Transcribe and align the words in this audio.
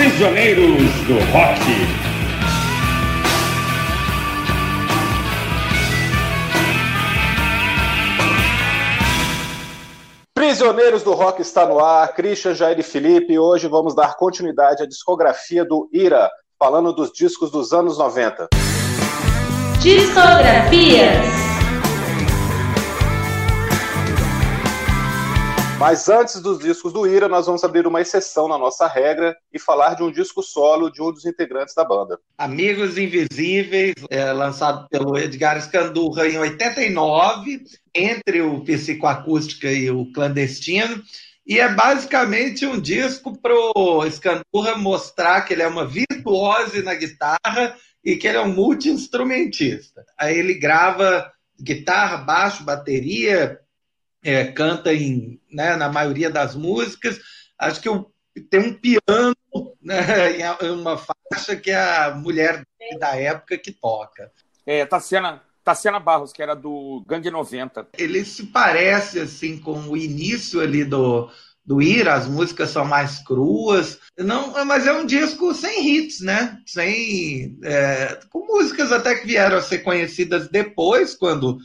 Prisioneiros 0.00 0.94
do 1.06 1.18
Rock. 1.30 1.60
Prisioneiros 10.34 11.02
do 11.02 11.12
Rock 11.12 11.42
está 11.42 11.66
no 11.66 11.78
ar, 11.84 12.14
Christian, 12.14 12.54
Jair 12.54 12.80
e 12.80 12.82
Felipe. 12.82 13.38
Hoje 13.38 13.68
vamos 13.68 13.94
dar 13.94 14.16
continuidade 14.16 14.82
à 14.82 14.86
discografia 14.86 15.66
do 15.66 15.86
Ira, 15.92 16.30
falando 16.58 16.94
dos 16.94 17.12
discos 17.12 17.50
dos 17.50 17.74
anos 17.74 17.98
90. 17.98 18.48
Discografias. 19.82 21.59
Mas 25.80 26.10
antes 26.10 26.42
dos 26.42 26.58
discos 26.58 26.92
do 26.92 27.06
Ira, 27.06 27.26
nós 27.26 27.46
vamos 27.46 27.64
abrir 27.64 27.86
uma 27.86 28.02
exceção 28.02 28.46
na 28.46 28.58
nossa 28.58 28.86
regra 28.86 29.34
e 29.50 29.58
falar 29.58 29.94
de 29.94 30.02
um 30.02 30.12
disco 30.12 30.42
solo 30.42 30.90
de 30.90 31.00
um 31.00 31.10
dos 31.10 31.24
integrantes 31.24 31.74
da 31.74 31.82
banda. 31.82 32.18
Amigos 32.36 32.98
Invisíveis, 32.98 33.94
é, 34.10 34.30
lançado 34.30 34.86
pelo 34.90 35.16
Edgar 35.16 35.56
Escandurra 35.56 36.28
em 36.28 36.36
89, 36.36 37.64
entre 37.94 38.42
o 38.42 38.60
Psicoacústica 38.60 39.72
e 39.72 39.90
o 39.90 40.12
Clandestino. 40.12 41.02
E 41.46 41.58
é 41.58 41.72
basicamente 41.72 42.66
um 42.66 42.78
disco 42.78 43.40
para 43.40 43.54
o 43.74 44.04
Escandurra 44.04 44.76
mostrar 44.76 45.40
que 45.46 45.54
ele 45.54 45.62
é 45.62 45.66
uma 45.66 45.86
virtuose 45.86 46.82
na 46.82 46.94
guitarra 46.94 47.74
e 48.04 48.16
que 48.16 48.28
ele 48.28 48.36
é 48.36 48.42
um 48.42 48.52
multi-instrumentista. 48.52 50.04
Aí 50.18 50.38
ele 50.38 50.52
grava 50.52 51.32
guitarra, 51.58 52.18
baixo, 52.18 52.64
bateria, 52.64 53.58
é, 54.22 54.44
canta 54.44 54.92
em, 54.92 55.40
né, 55.50 55.76
na 55.76 55.88
maioria 55.88 56.30
das 56.30 56.54
músicas. 56.54 57.18
Acho 57.58 57.80
que 57.80 57.88
eu, 57.88 58.12
tem 58.50 58.60
um 58.60 58.74
piano 58.74 59.34
né, 59.82 60.38
em 60.62 60.70
uma 60.70 60.98
faixa 60.98 61.56
que 61.56 61.70
é 61.70 61.76
a 61.76 62.14
mulher 62.14 62.62
da 62.98 63.16
época 63.16 63.58
que 63.58 63.72
toca. 63.72 64.30
É, 64.66 64.84
Tassiana, 64.86 65.42
Tassiana 65.64 66.00
Barros, 66.00 66.32
que 66.32 66.42
era 66.42 66.54
do 66.54 67.04
Gangue 67.06 67.30
90. 67.30 67.88
Ele 67.98 68.24
se 68.24 68.46
parece 68.46 69.20
assim 69.20 69.58
com 69.58 69.78
o 69.88 69.96
início 69.96 70.60
ali 70.60 70.84
do, 70.84 71.30
do 71.64 71.80
Ira, 71.80 72.14
as 72.14 72.26
músicas 72.26 72.70
são 72.70 72.84
mais 72.84 73.18
cruas. 73.20 73.98
Não, 74.18 74.64
mas 74.64 74.86
é 74.86 74.92
um 74.92 75.06
disco 75.06 75.54
sem 75.54 75.88
hits, 75.88 76.20
né? 76.20 76.58
Sem, 76.66 77.58
é, 77.62 78.18
com 78.30 78.46
músicas 78.46 78.92
até 78.92 79.14
que 79.14 79.26
vieram 79.26 79.58
a 79.58 79.62
ser 79.62 79.78
conhecidas 79.78 80.48
depois, 80.48 81.14
quando 81.14 81.58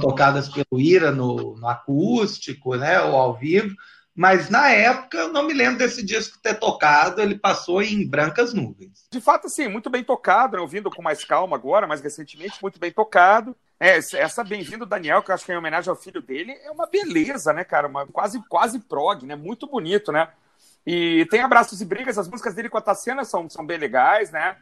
tocadas 0.00 0.48
pelo 0.48 0.80
Ira 0.80 1.10
no, 1.10 1.56
no 1.56 1.68
acústico, 1.68 2.74
né, 2.74 3.00
ou 3.00 3.16
ao 3.16 3.34
vivo, 3.34 3.74
mas 4.14 4.48
na 4.48 4.68
época 4.70 5.18
eu 5.18 5.32
não 5.32 5.44
me 5.44 5.52
lembro 5.52 5.78
desse 5.78 6.04
disco 6.04 6.38
ter 6.40 6.54
tocado, 6.54 7.20
ele 7.20 7.36
passou 7.36 7.82
em 7.82 8.06
brancas 8.08 8.54
nuvens. 8.54 9.06
De 9.10 9.20
fato, 9.20 9.46
assim, 9.46 9.66
muito 9.68 9.90
bem 9.90 10.04
tocado, 10.04 10.56
né? 10.56 10.62
ouvindo 10.62 10.90
com 10.90 11.02
mais 11.02 11.24
calma 11.24 11.56
agora, 11.56 11.86
mais 11.86 12.00
recentemente, 12.00 12.62
muito 12.62 12.78
bem 12.78 12.92
tocado. 12.92 13.56
É, 13.78 13.98
essa 13.98 14.44
Bem-vindo 14.44 14.86
Daniel, 14.86 15.20
que 15.20 15.30
eu 15.30 15.34
acho 15.34 15.44
que 15.44 15.50
é 15.50 15.54
em 15.56 15.58
homenagem 15.58 15.90
ao 15.90 15.96
filho 15.96 16.22
dele, 16.22 16.52
é 16.52 16.70
uma 16.70 16.86
beleza, 16.86 17.52
né, 17.52 17.64
cara? 17.64 17.88
Uma, 17.88 18.06
quase, 18.06 18.40
quase 18.48 18.78
prog, 18.78 19.26
né? 19.26 19.34
Muito 19.34 19.66
bonito, 19.66 20.12
né? 20.12 20.28
E 20.86 21.26
tem 21.28 21.40
Abraços 21.40 21.80
e 21.80 21.84
Brigas, 21.84 22.16
as 22.16 22.28
músicas 22.28 22.54
dele 22.54 22.68
com 22.68 22.78
a 22.78 22.80
Tassiana 22.80 23.24
são, 23.24 23.50
são 23.50 23.66
bem 23.66 23.78
legais, 23.78 24.30
né? 24.30 24.56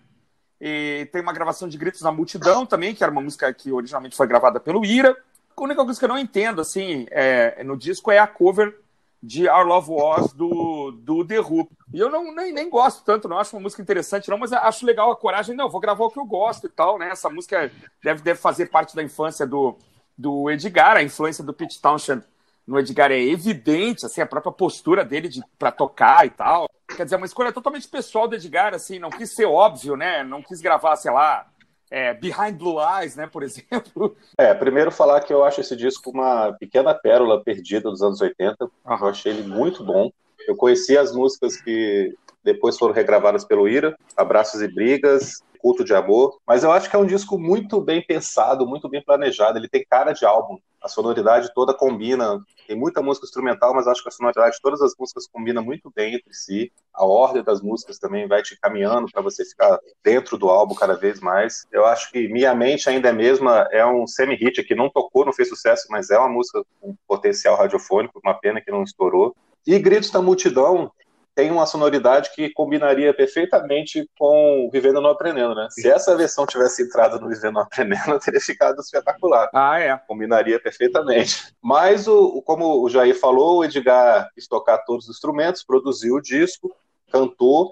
E 0.64 1.08
tem 1.10 1.20
uma 1.20 1.32
gravação 1.32 1.68
de 1.68 1.76
Gritos 1.76 2.02
na 2.02 2.12
Multidão 2.12 2.64
também, 2.64 2.94
que 2.94 3.02
era 3.02 3.10
uma 3.10 3.20
música 3.20 3.52
que 3.52 3.72
originalmente 3.72 4.14
foi 4.14 4.28
gravada 4.28 4.60
pelo 4.60 4.84
Ira. 4.84 5.16
A 5.56 5.60
única 5.60 5.84
coisa 5.84 5.98
que 5.98 6.04
eu 6.04 6.08
não 6.08 6.16
entendo, 6.16 6.60
assim, 6.60 7.04
é, 7.10 7.64
no 7.64 7.76
disco 7.76 8.12
é 8.12 8.20
a 8.20 8.28
cover 8.28 8.78
de 9.20 9.48
Our 9.48 9.66
Love 9.66 9.90
Was 9.90 10.32
do, 10.32 10.92
do 10.92 11.26
The 11.26 11.40
Who. 11.40 11.68
E 11.92 11.98
eu 11.98 12.08
não, 12.08 12.32
nem, 12.32 12.52
nem 12.52 12.70
gosto 12.70 13.04
tanto, 13.04 13.28
não 13.28 13.40
acho 13.40 13.56
uma 13.56 13.62
música 13.62 13.82
interessante, 13.82 14.30
não, 14.30 14.38
mas 14.38 14.52
acho 14.52 14.86
legal 14.86 15.10
a 15.10 15.16
coragem. 15.16 15.56
Não, 15.56 15.68
vou 15.68 15.80
gravar 15.80 16.04
o 16.04 16.10
que 16.12 16.20
eu 16.20 16.24
gosto 16.24 16.68
e 16.68 16.70
tal, 16.70 16.96
né? 16.96 17.10
Essa 17.10 17.28
música 17.28 17.68
deve, 18.00 18.22
deve 18.22 18.38
fazer 18.38 18.66
parte 18.66 18.94
da 18.94 19.02
infância 19.02 19.44
do, 19.44 19.76
do 20.16 20.48
Edgar, 20.48 20.96
a 20.96 21.02
influência 21.02 21.42
do 21.42 21.52
Pete 21.52 21.82
Townshend 21.82 22.22
no 22.64 22.78
Edgar 22.78 23.10
é 23.10 23.20
evidente, 23.20 24.06
assim, 24.06 24.20
a 24.20 24.26
própria 24.26 24.52
postura 24.52 25.04
dele 25.04 25.28
de, 25.28 25.42
para 25.58 25.72
tocar 25.72 26.24
e 26.24 26.30
tal. 26.30 26.68
Quer 27.02 27.06
dizer, 27.06 27.14
é 27.16 27.18
uma 27.18 27.26
escolha 27.26 27.52
totalmente 27.52 27.88
pessoal 27.88 28.28
do 28.28 28.36
Edgar, 28.36 28.74
assim, 28.74 29.00
não 29.00 29.10
quis 29.10 29.34
ser 29.34 29.44
óbvio, 29.44 29.96
né? 29.96 30.22
Não 30.22 30.40
quis 30.40 30.60
gravar, 30.60 30.94
sei 30.94 31.10
lá, 31.10 31.48
é, 31.90 32.14
Behind 32.14 32.56
Blue 32.56 32.76
Eyes, 32.80 33.16
né, 33.16 33.26
por 33.26 33.42
exemplo. 33.44 34.16
É, 34.38 34.54
primeiro 34.54 34.92
falar 34.92 35.20
que 35.20 35.32
eu 35.32 35.42
acho 35.42 35.60
esse 35.60 35.74
disco 35.74 36.10
uma 36.10 36.52
pequena 36.52 36.94
pérola 36.94 37.42
perdida 37.42 37.90
dos 37.90 38.02
anos 38.02 38.20
80. 38.20 38.70
Ah. 38.84 38.98
Eu 39.00 39.08
achei 39.08 39.32
ele 39.32 39.42
muito 39.42 39.82
bom. 39.82 40.12
Eu 40.46 40.54
conheci 40.54 40.96
as 40.96 41.12
músicas 41.12 41.56
que 41.56 42.14
depois 42.44 42.78
foram 42.78 42.94
regravadas 42.94 43.44
pelo 43.44 43.68
Ira, 43.68 43.96
Abraços 44.16 44.60
e 44.62 44.68
Brigas, 44.68 45.42
Culto 45.58 45.84
de 45.84 45.94
Amor, 45.94 46.38
mas 46.46 46.64
eu 46.64 46.72
acho 46.72 46.90
que 46.90 46.96
é 46.96 46.98
um 46.98 47.06
disco 47.06 47.38
muito 47.38 47.80
bem 47.80 48.04
pensado, 48.04 48.66
muito 48.66 48.88
bem 48.88 49.02
planejado, 49.02 49.58
ele 49.58 49.68
tem 49.68 49.84
cara 49.88 50.12
de 50.12 50.24
álbum, 50.24 50.58
a 50.82 50.88
sonoridade 50.88 51.52
toda 51.54 51.72
combina, 51.72 52.40
tem 52.66 52.76
muita 52.76 53.00
música 53.00 53.24
instrumental, 53.24 53.72
mas 53.72 53.86
acho 53.86 54.02
que 54.02 54.08
a 54.08 54.12
sonoridade 54.12 54.56
de 54.56 54.60
todas 54.60 54.82
as 54.82 54.92
músicas 54.98 55.28
combina 55.32 55.62
muito 55.62 55.92
bem 55.94 56.14
entre 56.14 56.34
si, 56.34 56.72
a 56.92 57.04
ordem 57.04 57.44
das 57.44 57.62
músicas 57.62 57.98
também 57.98 58.26
vai 58.26 58.42
te 58.42 58.58
caminhando 58.60 59.06
para 59.12 59.22
você 59.22 59.44
ficar 59.44 59.78
dentro 60.02 60.36
do 60.36 60.48
álbum 60.48 60.74
cada 60.74 60.94
vez 60.94 61.20
mais. 61.20 61.66
Eu 61.70 61.86
acho 61.86 62.10
que 62.10 62.28
Minha 62.28 62.54
Mente 62.54 62.88
Ainda 62.90 63.08
é 63.08 63.12
Mesma 63.12 63.68
é 63.70 63.86
um 63.86 64.06
semi-hit 64.06 64.62
que 64.64 64.74
não 64.74 64.90
tocou, 64.90 65.24
não 65.24 65.32
fez 65.32 65.48
sucesso, 65.48 65.86
mas 65.88 66.10
é 66.10 66.18
uma 66.18 66.28
música 66.28 66.64
com 66.80 66.96
potencial 67.06 67.56
radiofônico, 67.56 68.20
uma 68.22 68.34
pena 68.34 68.60
que 68.60 68.72
não 68.72 68.82
estourou. 68.82 69.34
E 69.64 69.78
Gritos 69.78 70.10
da 70.10 70.20
Multidão 70.20 70.90
tem 71.34 71.50
uma 71.50 71.66
sonoridade 71.66 72.30
que 72.34 72.50
combinaria 72.50 73.14
perfeitamente 73.14 74.08
com 74.18 74.68
Vivendo 74.72 75.00
Não 75.00 75.10
Aprendendo, 75.10 75.54
né? 75.54 75.68
Se 75.70 75.88
essa 75.88 76.16
versão 76.16 76.46
tivesse 76.46 76.82
entrado 76.82 77.20
no 77.20 77.28
Vivendo 77.28 77.54
Não 77.54 77.62
Aprendendo, 77.62 78.18
teria 78.20 78.40
ficado 78.40 78.80
espetacular. 78.80 79.48
Ah, 79.54 79.80
é. 79.80 79.96
Combinaria 80.06 80.60
perfeitamente. 80.60 81.54
Mas, 81.62 82.06
o, 82.06 82.42
como 82.42 82.82
o 82.82 82.88
Jair 82.88 83.18
falou, 83.18 83.58
o 83.58 83.64
Edgar 83.64 84.28
quis 84.34 84.46
tocar 84.46 84.78
todos 84.78 85.08
os 85.08 85.14
instrumentos, 85.14 85.64
produziu 85.64 86.16
o 86.16 86.22
disco, 86.22 86.74
cantou, 87.10 87.70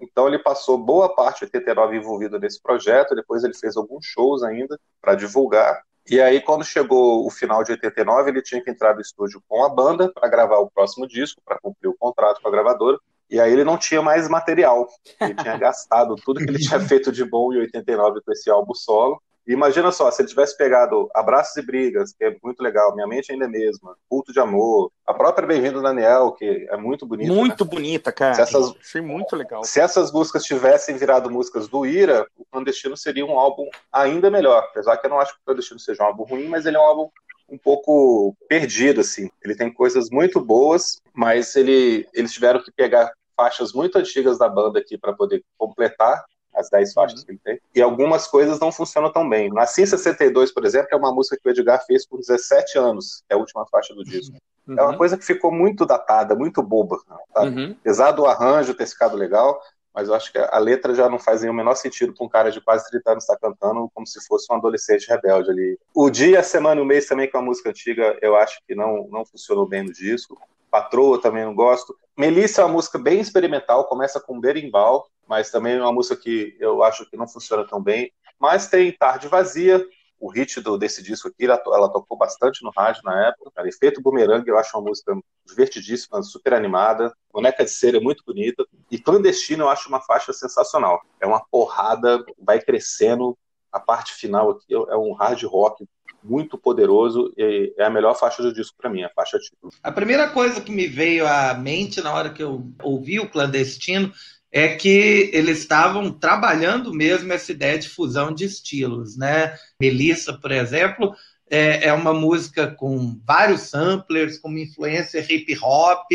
então 0.00 0.26
ele 0.26 0.38
passou 0.38 0.76
boa 0.76 1.14
parte 1.14 1.38
de 1.40 1.44
89 1.44 1.96
envolvido 1.96 2.38
nesse 2.38 2.60
projeto, 2.60 3.14
depois 3.14 3.44
ele 3.44 3.54
fez 3.54 3.76
alguns 3.76 4.04
shows 4.04 4.42
ainda 4.42 4.78
para 5.00 5.14
divulgar. 5.14 5.82
E 6.10 6.20
aí, 6.20 6.40
quando 6.40 6.64
chegou 6.64 7.26
o 7.26 7.30
final 7.30 7.62
de 7.62 7.72
89, 7.72 8.30
ele 8.30 8.42
tinha 8.42 8.62
que 8.62 8.70
entrar 8.70 8.94
no 8.94 9.00
estúdio 9.00 9.42
com 9.48 9.64
a 9.64 9.68
banda 9.68 10.12
para 10.12 10.28
gravar 10.28 10.58
o 10.58 10.70
próximo 10.70 11.06
disco, 11.06 11.40
para 11.44 11.58
cumprir 11.60 11.88
o 11.88 11.96
contrato 11.96 12.40
com 12.42 12.48
a 12.48 12.50
gravadora. 12.50 12.98
E 13.30 13.40
aí 13.40 13.52
ele 13.52 13.64
não 13.64 13.78
tinha 13.78 14.02
mais 14.02 14.28
material. 14.28 14.88
Ele 15.20 15.34
tinha 15.34 15.56
gastado 15.58 16.16
tudo 16.16 16.40
que 16.40 16.50
ele 16.50 16.58
tinha 16.58 16.80
feito 16.80 17.10
de 17.12 17.24
bom 17.24 17.52
em 17.52 17.58
89 17.60 18.20
com 18.20 18.32
esse 18.32 18.50
álbum 18.50 18.74
solo. 18.74 19.22
Imagina 19.46 19.90
só, 19.90 20.10
se 20.10 20.22
ele 20.22 20.28
tivesse 20.28 20.56
pegado 20.56 21.10
Abraços 21.14 21.56
e 21.56 21.66
Brigas, 21.66 22.12
que 22.12 22.24
é 22.24 22.36
muito 22.42 22.62
legal, 22.62 22.94
Minha 22.94 23.08
Mente 23.08 23.32
Ainda 23.32 23.46
é 23.46 23.48
Mesma, 23.48 23.96
Culto 24.08 24.32
de 24.32 24.38
Amor, 24.38 24.92
a 25.04 25.12
própria 25.12 25.46
Bem-vindo 25.46 25.82
Daniel, 25.82 26.32
que 26.32 26.66
é 26.70 26.76
muito 26.76 27.04
bonita. 27.04 27.32
Muito 27.32 27.64
né? 27.64 27.70
bonita, 27.70 28.12
cara. 28.12 28.34
Se 28.34 28.42
essas, 28.42 28.74
Achei 28.80 29.00
muito 29.00 29.34
legal. 29.34 29.64
Se 29.64 29.80
essas 29.80 30.12
músicas 30.12 30.44
tivessem 30.44 30.96
virado 30.96 31.28
músicas 31.28 31.66
do 31.66 31.84
Ira, 31.84 32.24
o 32.36 32.44
Clandestino 32.44 32.96
seria 32.96 33.26
um 33.26 33.36
álbum 33.38 33.68
ainda 33.92 34.30
melhor. 34.30 34.66
Apesar 34.70 34.96
que 34.96 35.06
eu 35.06 35.10
não 35.10 35.18
acho 35.18 35.34
que 35.34 35.40
o 35.40 35.44
Clandestino 35.44 35.80
seja 35.80 36.04
um 36.04 36.06
álbum 36.06 36.22
ruim, 36.22 36.46
mas 36.46 36.64
ele 36.64 36.76
é 36.76 36.80
um 36.80 36.84
álbum 36.84 37.10
um 37.48 37.58
pouco 37.58 38.36
perdido, 38.48 39.00
assim. 39.00 39.28
Ele 39.44 39.56
tem 39.56 39.72
coisas 39.72 40.08
muito 40.08 40.40
boas, 40.40 41.00
mas 41.12 41.54
ele, 41.56 42.06
eles 42.14 42.32
tiveram 42.32 42.62
que 42.62 42.70
pegar 42.70 43.12
faixas 43.36 43.72
muito 43.72 43.98
antigas 43.98 44.38
da 44.38 44.48
banda 44.48 44.78
aqui 44.78 44.96
para 44.96 45.12
poder 45.12 45.42
completar 45.58 46.24
as 46.54 46.68
10 46.70 46.92
faixas 46.92 47.20
uhum. 47.20 47.26
que 47.26 47.32
ele 47.32 47.40
tem, 47.42 47.60
e 47.74 47.82
algumas 47.82 48.26
coisas 48.26 48.58
não 48.60 48.70
funcionam 48.70 49.12
tão 49.12 49.28
bem. 49.28 49.50
Nasci 49.50 49.82
em 49.82 49.86
62, 49.86 50.52
por 50.52 50.64
exemplo, 50.64 50.88
é 50.92 50.96
uma 50.96 51.12
música 51.12 51.38
que 51.40 51.48
o 51.48 51.50
Edgar 51.50 51.84
fez 51.86 52.06
por 52.06 52.18
17 52.18 52.78
anos, 52.78 53.22
é 53.28 53.34
a 53.34 53.38
última 53.38 53.66
faixa 53.66 53.94
do 53.94 54.04
disco. 54.04 54.36
Uhum. 54.66 54.78
É 54.78 54.82
uma 54.82 54.96
coisa 54.96 55.16
que 55.16 55.24
ficou 55.24 55.50
muito 55.50 55.84
datada, 55.84 56.34
muito 56.34 56.62
boba. 56.62 56.96
Uhum. 57.36 57.76
Apesar 57.80 58.12
do 58.12 58.26
arranjo 58.26 58.74
ter 58.74 58.86
ficado 58.86 59.16
legal, 59.16 59.60
mas 59.94 60.08
eu 60.08 60.14
acho 60.14 60.32
que 60.32 60.38
a 60.38 60.58
letra 60.58 60.94
já 60.94 61.08
não 61.08 61.18
faz 61.18 61.42
nenhum 61.42 61.52
menor 61.52 61.74
sentido 61.74 62.14
para 62.14 62.24
um 62.24 62.28
cara 62.28 62.50
de 62.50 62.60
quase 62.60 62.88
30 62.90 63.12
anos 63.12 63.24
estar 63.24 63.36
tá 63.36 63.48
cantando 63.48 63.90
como 63.94 64.06
se 64.06 64.24
fosse 64.26 64.50
um 64.50 64.56
adolescente 64.56 65.06
rebelde 65.08 65.50
ali. 65.50 65.78
O 65.94 66.08
dia, 66.08 66.40
a 66.40 66.42
semana 66.42 66.80
e 66.80 66.82
o 66.82 66.86
mês 66.86 67.06
também, 67.06 67.28
que 67.28 67.36
é 67.36 67.38
uma 67.38 67.46
música 67.46 67.68
antiga, 67.68 68.16
eu 68.22 68.34
acho 68.36 68.58
que 68.66 68.74
não, 68.74 69.06
não 69.10 69.24
funcionou 69.24 69.66
bem 69.66 69.82
no 69.82 69.92
disco. 69.92 70.40
Patroa 70.72 71.20
também 71.20 71.44
não 71.44 71.54
gosto. 71.54 71.94
Melissa 72.18 72.62
é 72.62 72.64
uma 72.64 72.72
música 72.72 72.98
bem 72.98 73.20
experimental, 73.20 73.86
começa 73.86 74.18
com 74.18 74.40
berimbau, 74.40 75.06
mas 75.28 75.50
também 75.50 75.74
é 75.74 75.80
uma 75.82 75.92
música 75.92 76.16
que 76.16 76.56
eu 76.58 76.82
acho 76.82 77.08
que 77.10 77.16
não 77.16 77.28
funciona 77.28 77.68
tão 77.68 77.80
bem. 77.80 78.10
Mas 78.40 78.68
tem 78.68 78.90
Tarde 78.90 79.28
Vazia, 79.28 79.86
o 80.18 80.30
hit 80.30 80.62
do, 80.62 80.78
desse 80.78 81.02
disco 81.02 81.28
aqui, 81.28 81.44
ela, 81.44 81.62
ela, 81.66 81.92
tocou 81.92 82.16
bastante 82.16 82.64
no 82.64 82.70
rádio 82.74 83.02
na 83.04 83.28
época. 83.28 83.50
Cara, 83.54 83.68
Efeito 83.68 84.00
Bumerangue, 84.00 84.48
eu 84.48 84.56
acho 84.56 84.74
uma 84.78 84.88
música 84.88 85.14
divertidíssima, 85.44 86.22
super 86.22 86.54
animada. 86.54 87.12
Boneca 87.30 87.64
de 87.64 87.70
Cera 87.70 87.98
é 87.98 88.00
muito 88.00 88.24
bonita. 88.24 88.64
E 88.90 88.98
Clandestino 88.98 89.64
eu 89.64 89.68
acho 89.68 89.90
uma 89.90 90.00
faixa 90.00 90.32
sensacional. 90.32 91.02
É 91.20 91.26
uma 91.26 91.44
porrada, 91.50 92.24
vai 92.38 92.58
crescendo. 92.58 93.36
A 93.70 93.78
parte 93.78 94.14
final 94.14 94.50
aqui 94.50 94.72
é 94.74 94.96
um 94.96 95.12
hard 95.12 95.42
rock 95.44 95.86
muito 96.22 96.56
poderoso 96.58 97.32
e 97.36 97.72
é 97.78 97.84
a 97.84 97.90
melhor 97.90 98.14
faixa 98.14 98.42
do 98.42 98.52
disco 98.52 98.76
para 98.76 98.90
mim, 98.90 99.02
a 99.02 99.10
faixa 99.10 99.38
título. 99.38 99.72
A 99.82 99.92
primeira 99.92 100.28
coisa 100.28 100.60
que 100.60 100.70
me 100.70 100.86
veio 100.86 101.26
à 101.26 101.54
mente 101.54 102.00
na 102.00 102.12
hora 102.12 102.30
que 102.30 102.42
eu 102.42 102.70
ouvi 102.82 103.18
o 103.18 103.28
Clandestino 103.28 104.12
é 104.50 104.76
que 104.76 105.30
eles 105.32 105.60
estavam 105.60 106.10
trabalhando 106.12 106.92
mesmo 106.92 107.32
essa 107.32 107.52
ideia 107.52 107.78
de 107.78 107.88
fusão 107.88 108.32
de 108.32 108.44
estilos, 108.44 109.16
né? 109.16 109.56
Melissa, 109.80 110.34
por 110.34 110.52
exemplo, 110.52 111.14
é, 111.50 111.88
é 111.88 111.92
uma 111.92 112.12
música 112.12 112.66
com 112.66 113.18
vários 113.26 113.62
samplers, 113.62 114.38
com 114.38 114.48
uma 114.48 114.60
influência 114.60 115.20
hip 115.20 115.58
hop, 115.62 116.06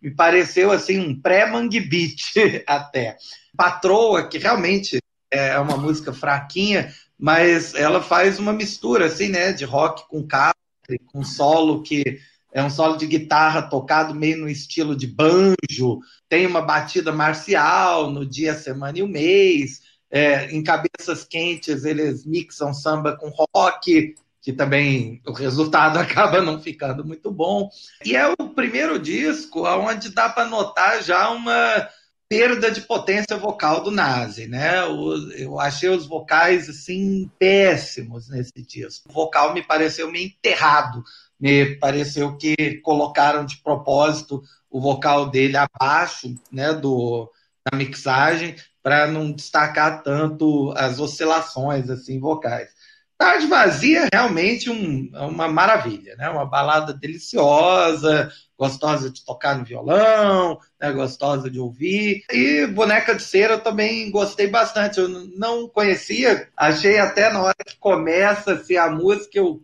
me 0.00 0.14
pareceu 0.14 0.70
assim 0.70 0.98
um 0.98 1.20
pré-mangue 1.20 1.80
beat 1.80 2.20
até. 2.66 3.16
Patroa, 3.56 4.28
que 4.28 4.36
realmente 4.36 4.98
é 5.36 5.58
uma 5.58 5.76
música 5.76 6.12
fraquinha, 6.12 6.92
mas 7.18 7.74
ela 7.74 8.02
faz 8.02 8.38
uma 8.38 8.52
mistura 8.52 9.06
assim, 9.06 9.28
né, 9.28 9.52
de 9.52 9.64
rock 9.64 10.08
com 10.08 10.26
country, 10.26 10.98
com 11.06 11.24
solo 11.24 11.82
que 11.82 12.20
é 12.56 12.62
um 12.62 12.70
solo 12.70 12.96
de 12.96 13.06
guitarra 13.06 13.60
tocado 13.60 14.14
meio 14.14 14.38
no 14.38 14.48
estilo 14.48 14.96
de 14.96 15.06
banjo, 15.06 16.00
tem 16.26 16.46
uma 16.46 16.62
batida 16.62 17.12
marcial 17.12 18.10
no 18.10 18.24
dia, 18.24 18.54
semana 18.54 18.98
e 18.98 19.02
o 19.02 19.08
mês. 19.08 19.82
É, 20.10 20.50
em 20.50 20.62
cabeças 20.62 21.22
quentes 21.24 21.84
eles 21.84 22.24
mixam 22.24 22.72
samba 22.72 23.14
com 23.14 23.28
rock, 23.28 24.14
que 24.40 24.52
também 24.54 25.20
o 25.26 25.32
resultado 25.32 25.98
acaba 26.00 26.40
não 26.40 26.58
ficando 26.58 27.04
muito 27.04 27.30
bom. 27.30 27.68
E 28.02 28.16
é 28.16 28.26
o 28.26 28.48
primeiro 28.48 28.98
disco 28.98 29.66
onde 29.66 30.08
dá 30.08 30.30
para 30.30 30.48
notar 30.48 31.02
já 31.02 31.28
uma 31.28 31.86
perda 32.28 32.70
de 32.70 32.80
potência 32.80 33.36
vocal 33.36 33.82
do 33.82 33.90
Nazi, 33.90 34.46
né? 34.46 34.78
Eu 35.36 35.60
achei 35.60 35.88
os 35.88 36.06
vocais 36.06 36.68
assim 36.68 37.30
péssimos 37.38 38.28
nesse 38.28 38.62
disco. 38.66 39.08
O 39.08 39.12
vocal 39.12 39.54
me 39.54 39.62
pareceu 39.62 40.10
meio 40.10 40.26
enterrado 40.26 41.04
me 41.38 41.76
pareceu 41.76 42.36
que 42.36 42.80
colocaram 42.82 43.44
de 43.44 43.58
propósito 43.58 44.42
o 44.70 44.80
vocal 44.80 45.30
dele 45.30 45.56
abaixo 45.56 46.34
né, 46.50 46.72
do, 46.72 47.30
da 47.64 47.76
mixagem 47.76 48.56
para 48.82 49.06
não 49.06 49.32
destacar 49.32 50.02
tanto 50.02 50.72
as 50.76 50.98
oscilações 50.98 51.90
assim 51.90 52.18
vocais. 52.18 52.70
Tarde 53.18 53.46
Vazia 53.46 54.04
é 54.04 54.08
realmente 54.12 54.68
um, 54.68 55.10
é 55.14 55.20
uma 55.20 55.48
maravilha, 55.48 56.14
né? 56.16 56.28
uma 56.28 56.44
balada 56.44 56.92
deliciosa, 56.92 58.30
gostosa 58.58 59.10
de 59.10 59.24
tocar 59.24 59.58
no 59.58 59.64
violão, 59.64 60.58
né? 60.78 60.92
gostosa 60.92 61.50
de 61.50 61.58
ouvir. 61.58 62.24
E 62.30 62.66
Boneca 62.66 63.14
de 63.14 63.22
Cera 63.22 63.54
eu 63.54 63.60
também 63.60 64.10
gostei 64.10 64.48
bastante. 64.48 65.00
Eu 65.00 65.08
não 65.08 65.66
conhecia, 65.66 66.48
achei 66.56 66.98
até 66.98 67.32
na 67.32 67.42
hora 67.42 67.56
que 67.66 67.78
começa 67.78 68.52
assim, 68.52 68.76
a 68.76 68.90
música, 68.90 69.38
eu 69.38 69.62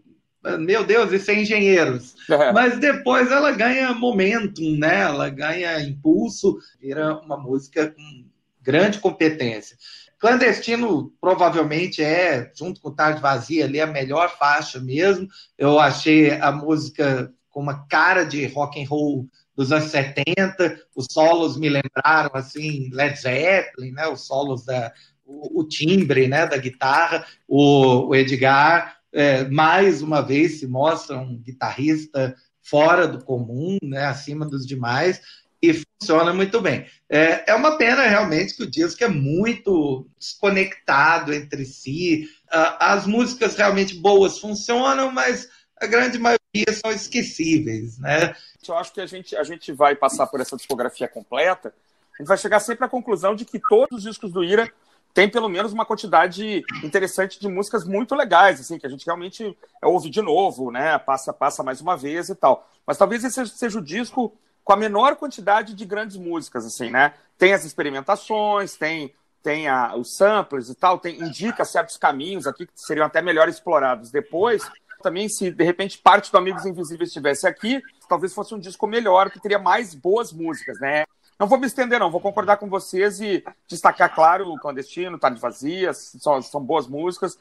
meu 0.58 0.82
Deus, 0.84 1.12
isso 1.12 1.31
é 1.31 1.34
engenheiros. 1.40 2.16
É. 2.28 2.52
Mas 2.52 2.76
depois 2.78 3.31
ela 3.31 3.52
ganha 3.52 3.94
momentum, 3.94 4.76
né? 4.76 5.02
Ela 5.02 5.31
ganha 5.31 5.81
impulso, 5.81 6.58
vira 6.81 7.16
uma 7.19 7.37
música 7.37 7.88
com 7.88 8.25
grande 8.60 8.99
competência. 8.99 9.76
Clandestino 10.22 11.12
provavelmente 11.20 12.00
é, 12.00 12.48
junto 12.56 12.80
com 12.80 12.94
Tarde 12.94 13.20
Vazia, 13.20 13.64
ali 13.64 13.80
a 13.80 13.88
melhor 13.88 14.30
faixa 14.38 14.78
mesmo. 14.78 15.26
Eu 15.58 15.80
achei 15.80 16.30
a 16.30 16.52
música 16.52 17.34
com 17.50 17.58
uma 17.58 17.84
cara 17.88 18.22
de 18.22 18.46
rock 18.46 18.80
and 18.80 18.88
roll 18.88 19.26
dos 19.56 19.72
anos 19.72 19.90
70. 19.90 20.78
Os 20.94 21.08
solos 21.10 21.56
me 21.56 21.69
lembraram 21.69 22.30
assim 22.34 22.88
Led 22.92 23.19
Zeppelin, 23.19 23.90
né? 23.90 24.06
Os 24.06 24.24
solos 24.24 24.64
da 24.64 24.92
o, 25.26 25.62
o 25.62 25.64
timbre, 25.66 26.28
né, 26.28 26.46
da 26.46 26.56
guitarra, 26.56 27.26
o, 27.48 28.06
o 28.06 28.14
Edgar 28.14 28.98
é, 29.12 29.48
mais 29.48 30.02
uma 30.02 30.20
vez 30.20 30.60
se 30.60 30.68
mostra 30.68 31.18
um 31.18 31.36
guitarrista 31.36 32.34
fora 32.60 33.08
do 33.08 33.25
comum, 33.25 33.76
né, 33.82 34.04
acima 34.06 34.46
dos 34.46 34.64
demais, 34.64 35.20
e 35.62 35.85
funciona 36.00 36.35
muito 36.35 36.61
bem. 36.61 36.87
É, 37.09 37.53
é 37.53 37.55
uma 37.55 37.79
pena 37.79 38.03
realmente 38.03 38.56
que 38.56 38.64
o 38.64 38.70
disco 38.70 39.05
é 39.05 39.09
muito 39.09 40.09
desconectado 40.19 41.32
entre 41.32 41.64
si. 41.64 42.29
as 42.50 43.06
músicas 43.06 43.55
realmente 43.55 43.94
boas 43.94 44.41
funcionam, 44.41 45.12
mas 45.12 45.49
a 45.81 45.87
grande 45.87 46.19
maioria 46.19 46.73
são 46.73 46.91
esquecíveis, 46.91 47.99
né? 47.99 48.35
Eu 48.67 48.76
acho 48.76 48.93
que 48.93 49.00
a 49.00 49.06
gente, 49.06 49.37
a 49.37 49.44
gente 49.44 49.73
vai 49.73 49.94
passar 49.94 50.26
por 50.26 50.41
essa 50.41 50.56
discografia 50.56 51.06
completa, 51.06 51.73
a 52.14 52.23
gente 52.23 52.29
vai 52.29 52.38
chegar 52.38 52.61
sempre 52.61 52.85
à 52.85 52.88
conclusão 52.88 53.35
de 53.35 53.44
que 53.44 53.61
todos 53.69 53.99
os 53.99 54.03
discos 54.03 54.32
do 54.32 54.43
Ira 54.43 54.70
tem 55.14 55.29
pelo 55.29 55.49
menos 55.49 55.73
uma 55.73 55.85
quantidade 55.85 56.64
interessante 56.82 57.38
de 57.38 57.47
músicas 57.47 57.85
muito 57.85 58.14
legais, 58.14 58.61
assim, 58.61 58.79
que 58.79 58.87
a 58.87 58.91
gente 58.91 59.05
realmente 59.05 59.56
ouve 59.82 60.09
de 60.09 60.23
novo, 60.23 60.70
né? 60.70 60.99
Passa, 60.99 61.32
passa 61.32 61.62
mais 61.62 61.81
uma 61.81 61.97
vez 61.97 62.31
e 62.31 62.35
tal. 62.35 62.69
Mas 62.87 62.97
talvez 62.97 63.23
esse 63.23 63.47
seja 63.47 63.79
o 63.79 63.85
disco 63.85 64.37
com 64.64 64.73
a 64.73 64.76
menor 64.76 65.17
quantidade 65.17 65.75
de 65.75 65.85
grandes 65.85 66.17
músicas, 66.17 66.64
assim, 66.64 66.91
né? 66.91 67.14
Tem 67.37 67.53
as 67.53 67.64
experimentações, 67.64 68.76
tem, 68.76 69.12
tem 69.43 69.69
a, 69.69 69.97
os 69.97 70.17
samplers 70.17 70.69
e 70.69 70.75
tal, 70.75 70.99
tem, 70.99 71.20
indica 71.20 71.64
certos 71.64 71.97
caminhos 71.97 72.47
aqui 72.47 72.67
que 72.67 72.73
seriam 72.76 73.06
até 73.06 73.20
melhor 73.20 73.49
explorados 73.49 74.11
depois. 74.11 74.62
Também, 75.03 75.29
se 75.29 75.50
de 75.50 75.64
repente 75.64 75.99
parte 75.99 76.31
do 76.31 76.38
Amigos 76.38 76.64
Invisíveis 76.64 77.09
estivesse 77.09 77.47
aqui, 77.47 77.82
talvez 78.09 78.32
fosse 78.32 78.55
um 78.55 78.59
disco 78.59 78.87
melhor, 78.87 79.31
que 79.31 79.41
teria 79.41 79.59
mais 79.59 79.94
boas 79.94 80.32
músicas, 80.32 80.79
né? 80.79 81.05
Não 81.38 81.49
vou 81.49 81.59
me 81.59 81.67
estender, 81.67 81.99
não. 81.99 82.11
Vou 82.11 82.20
concordar 82.20 82.56
com 82.59 82.69
vocês 82.69 83.20
e 83.20 83.43
destacar, 83.67 84.14
claro, 84.14 84.49
o 84.49 84.61
Clandestino, 84.61 85.19
Tarde 85.19 85.41
Vazia, 85.41 85.93
são, 85.93 86.41
são 86.41 86.62
boas 86.62 86.87
músicas. 86.87 87.37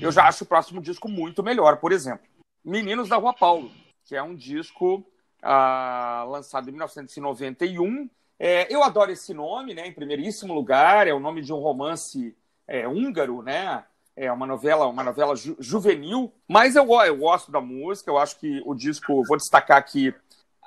Eu 0.00 0.12
já 0.12 0.28
acho 0.28 0.44
o 0.44 0.46
próximo 0.46 0.80
disco 0.80 1.08
muito 1.08 1.42
melhor, 1.42 1.78
por 1.78 1.90
exemplo. 1.90 2.24
Meninos 2.64 3.08
da 3.08 3.16
Rua 3.16 3.34
Paulo, 3.34 3.72
que 4.04 4.14
é 4.14 4.22
um 4.22 4.36
disco 4.36 5.04
ah, 5.44 6.24
lançado 6.28 6.68
em 6.68 6.72
1991. 6.72 8.08
É, 8.38 8.72
eu 8.74 8.82
adoro 8.82 9.12
esse 9.12 9.32
nome, 9.32 9.74
né? 9.74 9.86
Em 9.86 9.92
primeiríssimo 9.92 10.52
lugar, 10.52 11.06
é 11.06 11.12
o 11.12 11.20
nome 11.20 11.42
de 11.42 11.52
um 11.52 11.58
romance 11.58 12.36
é, 12.66 12.88
húngaro, 12.88 13.42
né? 13.42 13.84
É 14.16 14.30
uma 14.32 14.46
novela, 14.46 14.86
uma 14.86 15.02
novela 15.02 15.36
ju 15.36 15.56
juvenil. 15.58 16.32
Mas 16.48 16.76
eu, 16.76 16.88
eu 17.02 17.16
gosto 17.16 17.52
da 17.52 17.60
música. 17.60 18.10
Eu 18.10 18.18
acho 18.18 18.38
que 18.38 18.62
o 18.64 18.74
disco, 18.74 19.22
vou 19.24 19.36
destacar 19.36 19.76
aqui 19.76 20.14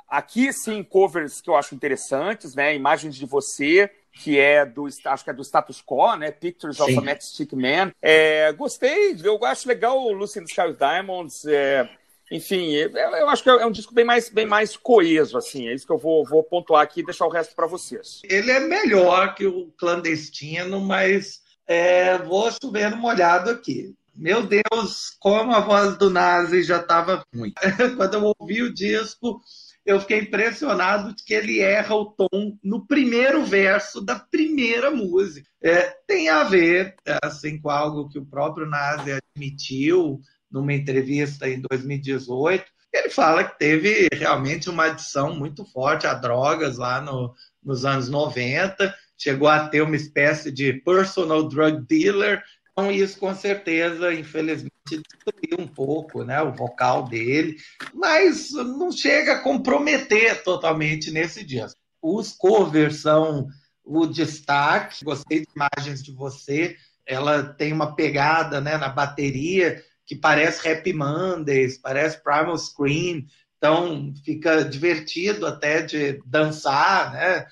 Aqui, 0.08 0.54
sim, 0.54 0.84
covers 0.84 1.42
que 1.42 1.50
eu 1.50 1.56
acho 1.56 1.76
interessantes, 1.76 2.56
né? 2.56 2.74
Imagens 2.74 3.14
de 3.14 3.26
você, 3.26 3.92
que 4.14 4.40
é 4.40 4.66
do, 4.66 4.88
acho 5.06 5.24
que 5.24 5.30
é 5.30 5.34
do 5.34 5.42
Status 5.44 5.84
Quo, 5.86 6.16
né? 6.16 6.32
Pictures 6.32 6.78
sim. 6.78 6.84
of 6.84 6.98
a 6.98 7.02
Matchstick 7.02 7.54
Man. 7.54 7.92
É, 8.02 8.54
gostei, 8.54 9.18
eu 9.22 9.44
acho 9.44 9.68
legal 9.68 10.02
o 10.02 10.14
Lucy 10.14 10.40
in 10.40 10.46
the 10.46 10.50
Sky 10.50 10.78
Diamonds. 10.78 11.44
É, 11.46 11.90
enfim, 12.32 12.74
eu 12.74 13.30
acho 13.30 13.44
que 13.44 13.50
é 13.50 13.66
um 13.66 13.72
disco 13.72 13.94
bem 13.94 14.04
mais, 14.04 14.30
bem 14.30 14.46
mais 14.46 14.76
coeso, 14.76 15.38
assim. 15.38 15.68
É 15.68 15.74
isso 15.74 15.86
que 15.86 15.92
eu 15.92 15.98
vou, 15.98 16.26
vou 16.26 16.44
pontuar 16.44 16.84
aqui 16.84 17.00
e 17.00 17.06
deixar 17.06 17.26
o 17.26 17.32
resto 17.32 17.56
para 17.56 17.68
vocês. 17.68 18.22
Ele 18.24 18.52
é 18.52 18.60
melhor 18.60 19.34
que 19.34 19.48
o 19.48 19.72
Clandestino, 19.78 20.82
mas 20.82 21.42
é, 21.66 22.18
vou 22.18 22.50
chover 22.52 22.96
molhado 22.96 23.50
aqui. 23.50 23.96
Meu 24.16 24.44
Deus, 24.44 25.16
como 25.20 25.54
a 25.54 25.60
voz 25.60 25.96
do 25.98 26.10
Nazi 26.10 26.64
já 26.64 26.78
estava 26.78 27.24
ruim. 27.34 27.54
Quando 27.96 28.16
eu 28.16 28.34
ouvi 28.40 28.64
o 28.64 28.74
disco, 28.74 29.40
eu 29.86 30.02
fiquei 30.02 30.20
impressionado 30.20 31.16
de 31.16 31.24
que 31.24 31.34
ele 31.34 31.60
erra 31.60 31.96
o 31.96 32.06
tom 32.06 32.58
no 32.62 32.86
primeiro 32.86 33.46
verso 33.46 34.02
da 34.02 34.20
primeira 34.20 34.92
música. 34.92 35.48
É, 35.62 35.96
tem 36.06 36.30
a 36.30 36.44
ver, 36.44 36.96
assim, 37.24 37.62
com 37.62 37.70
algo 37.70 38.10
que 38.10 38.20
o 38.20 38.26
próprio 38.26 38.66
Nazi 38.66 39.14
admitiu 39.14 40.20
numa 40.52 40.74
entrevista 40.74 41.48
em 41.50 41.62
2018. 41.62 42.66
Ele 42.94 43.10
fala 43.10 43.44
que 43.44 43.60
teve 43.60 44.08
realmente 44.12 44.70
uma 44.70 44.86
adição 44.86 45.36
muito 45.36 45.66
forte 45.66 46.08
a 46.08 46.14
drogas 46.14 46.78
lá 46.78 47.02
no, 47.02 47.34
nos 47.64 47.86
anos 47.86 48.10
90, 48.10 48.94
chegou 49.18 49.48
a 49.48 49.68
ter 49.68 49.82
uma 49.82 49.96
espécie 49.96 50.52
de 50.52 50.74
personal 50.74 51.48
drug 51.48 51.86
dealer. 51.86 52.44
Então, 52.72 52.92
isso 52.92 53.20
com 53.20 53.34
certeza, 53.36 54.14
infelizmente, 54.14 54.72
destruiu 54.86 55.60
um 55.60 55.68
pouco 55.68 56.24
né, 56.24 56.42
o 56.42 56.54
vocal 56.54 57.04
dele, 57.08 57.58
mas 57.94 58.52
não 58.52 58.92
chega 58.92 59.34
a 59.34 59.40
comprometer 59.40 60.44
totalmente 60.44 61.12
nesse 61.12 61.44
dia. 61.44 61.68
Os 62.02 62.32
covers 62.32 63.02
são 63.02 63.48
o 63.84 64.06
destaque, 64.06 65.04
gostei 65.04 65.42
de 65.42 65.48
imagens 65.56 66.04
de 66.04 66.12
você, 66.12 66.78
ela 67.06 67.44
tem 67.44 67.74
uma 67.74 67.96
pegada 67.96 68.62
né, 68.62 68.78
na 68.78 68.90
bateria 68.90 69.82
que 70.08 70.16
parece 70.16 70.68
Happy 70.68 70.94
Mondays, 70.94 71.78
parece 71.78 72.24
Primal 72.24 72.58
Scream, 72.58 73.26
então 73.58 74.14
fica 74.24 74.64
divertido 74.64 75.46
até 75.46 75.82
de 75.82 76.22
dançar, 76.26 77.12
né? 77.12 77.46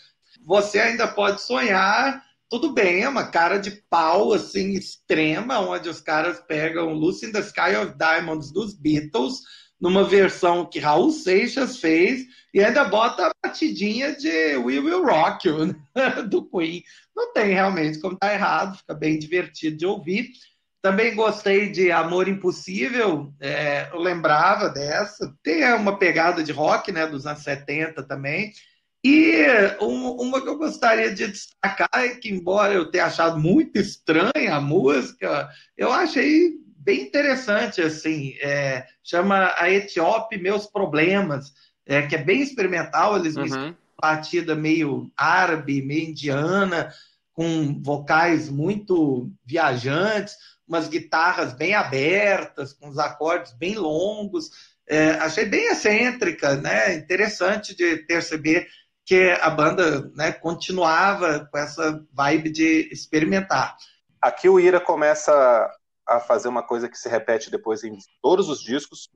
Você 0.45 0.79
ainda 0.79 1.07
pode 1.07 1.41
sonhar 1.41 2.23
tudo 2.49 2.71
bem, 2.71 3.03
é 3.03 3.09
uma 3.09 3.27
cara 3.27 3.57
de 3.57 3.71
pau 3.89 4.31
assim 4.31 4.73
extrema, 4.73 5.59
onde 5.59 5.89
os 5.89 5.99
caras 5.99 6.39
pegam 6.39 6.93
Lucy 6.93 7.25
in 7.25 7.31
the 7.31 7.39
Sky 7.39 7.75
of 7.75 7.97
Diamonds 7.97 8.51
dos 8.51 8.73
Beatles, 8.73 9.41
numa 9.81 10.03
versão 10.03 10.65
que 10.65 10.79
Raul 10.79 11.11
Seixas 11.11 11.77
fez, 11.77 12.25
e 12.53 12.63
ainda 12.63 12.85
bota 12.85 13.27
a 13.27 13.31
batidinha 13.43 14.15
de 14.15 14.55
We 14.57 14.79
Will 14.79 15.03
Rock 15.03 15.47
You, 15.47 15.75
né? 15.93 16.21
do 16.29 16.47
Queen. 16.47 16.81
Não 17.13 17.33
tem 17.33 17.53
realmente 17.53 17.99
como 17.99 18.17
tá 18.17 18.31
errado, 18.33 18.77
fica 18.77 18.93
bem 18.93 19.19
divertido 19.19 19.75
de 19.75 19.85
ouvir. 19.85 20.29
Também 20.85 21.15
gostei 21.15 21.71
de 21.71 21.91
Amor 21.91 22.27
Impossível, 22.27 23.33
é, 23.39 23.89
eu 23.91 23.97
lembrava 23.97 24.69
dessa. 24.69 25.35
Tem 25.41 25.63
uma 25.73 25.97
pegada 25.97 26.43
de 26.43 26.51
rock, 26.51 26.91
né, 26.91 27.07
dos 27.07 27.25
anos 27.25 27.41
70 27.41 28.03
também. 28.03 28.53
E 29.03 29.47
uma 29.81 30.39
que 30.39 30.47
eu 30.47 30.59
gostaria 30.59 31.11
de 31.11 31.25
destacar 31.25 31.89
é 31.91 32.09
que, 32.09 32.29
embora 32.29 32.71
eu 32.71 32.91
tenha 32.91 33.05
achado 33.07 33.39
muito 33.39 33.79
estranha 33.79 34.53
a 34.53 34.61
música, 34.61 35.49
eu 35.75 35.91
achei 35.91 36.51
bem 36.77 37.01
interessante, 37.01 37.81
assim, 37.81 38.35
é, 38.39 38.85
chama 39.03 39.55
A 39.57 39.67
Etiópia 39.71 40.39
Meus 40.39 40.67
Problemas, 40.67 41.51
é, 41.83 42.03
que 42.03 42.13
é 42.13 42.23
bem 42.23 42.43
experimental, 42.43 43.17
eles 43.17 43.35
uhum. 43.35 43.73
batida 43.99 44.53
meio 44.53 45.11
árabe, 45.17 45.81
meio 45.81 46.09
indiana, 46.09 46.93
com 47.33 47.81
vocais 47.81 48.49
muito 48.49 49.31
viajantes, 49.43 50.35
umas 50.67 50.87
guitarras 50.87 51.53
bem 51.53 51.73
abertas, 51.73 52.73
com 52.73 52.89
os 52.89 52.97
acordes 52.97 53.53
bem 53.53 53.75
longos. 53.75 54.49
É, 54.87 55.11
achei 55.11 55.45
bem 55.45 55.67
excêntrica, 55.67 56.55
né? 56.55 56.95
Interessante 56.95 57.75
de 57.75 57.97
perceber 57.97 58.67
que 59.05 59.31
a 59.41 59.49
banda 59.49 60.11
né, 60.15 60.31
continuava 60.31 61.47
com 61.51 61.57
essa 61.57 62.03
vibe 62.11 62.49
de 62.49 62.89
experimentar. 62.91 63.75
Aqui 64.19 64.49
o 64.49 64.59
Ira 64.59 64.79
começa 64.79 65.31
a 66.07 66.19
fazer 66.19 66.47
uma 66.47 66.63
coisa 66.63 66.89
que 66.89 66.97
se 66.97 67.07
repete 67.07 67.51
depois 67.51 67.83
em 67.83 67.97
todos 68.21 68.49
os 68.49 68.61
discos, 68.61 69.09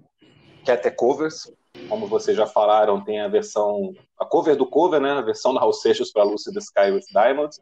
que 0.64 0.72
é 0.72 0.78
ter 0.78 0.92
covers. 0.92 1.52
Como 1.88 2.08
vocês 2.08 2.38
já 2.38 2.46
falaram, 2.46 3.04
tem 3.04 3.22
a 3.22 3.28
versão, 3.28 3.94
a 4.20 4.26
cover 4.26 4.56
do 4.56 4.68
cover, 4.68 5.00
né? 5.00 5.12
A 5.12 5.22
versão 5.22 5.54
da 5.54 5.60
Raul 5.60 5.74
Seixas 5.74 6.12
para 6.12 6.24
Lucy 6.24 6.54
the 6.54 6.60
Sky 6.60 6.92
with 6.92 7.06
Diamonds 7.12 7.60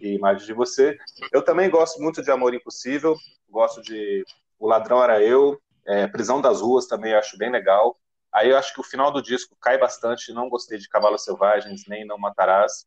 e 0.00 0.14
Imagens 0.14 0.46
de 0.46 0.52
Você. 0.52 0.96
Eu 1.32 1.42
também 1.42 1.70
gosto 1.70 2.00
muito 2.00 2.22
de 2.22 2.30
Amor 2.30 2.54
Impossível, 2.54 3.16
gosto 3.48 3.82
de 3.82 4.24
O 4.58 4.66
Ladrão 4.66 5.02
Era 5.02 5.22
Eu, 5.22 5.60
é, 5.86 6.06
Prisão 6.06 6.40
das 6.40 6.60
Ruas 6.60 6.86
também 6.86 7.14
acho 7.14 7.36
bem 7.36 7.50
legal. 7.50 7.96
Aí 8.32 8.50
eu 8.50 8.56
acho 8.56 8.74
que 8.74 8.80
o 8.80 8.84
final 8.84 9.12
do 9.12 9.22
disco 9.22 9.56
cai 9.60 9.78
bastante, 9.78 10.32
não 10.32 10.48
gostei 10.48 10.78
de 10.78 10.88
Cavalos 10.88 11.24
Selvagens, 11.24 11.86
nem 11.86 12.04
Não 12.04 12.18
Matarás. 12.18 12.86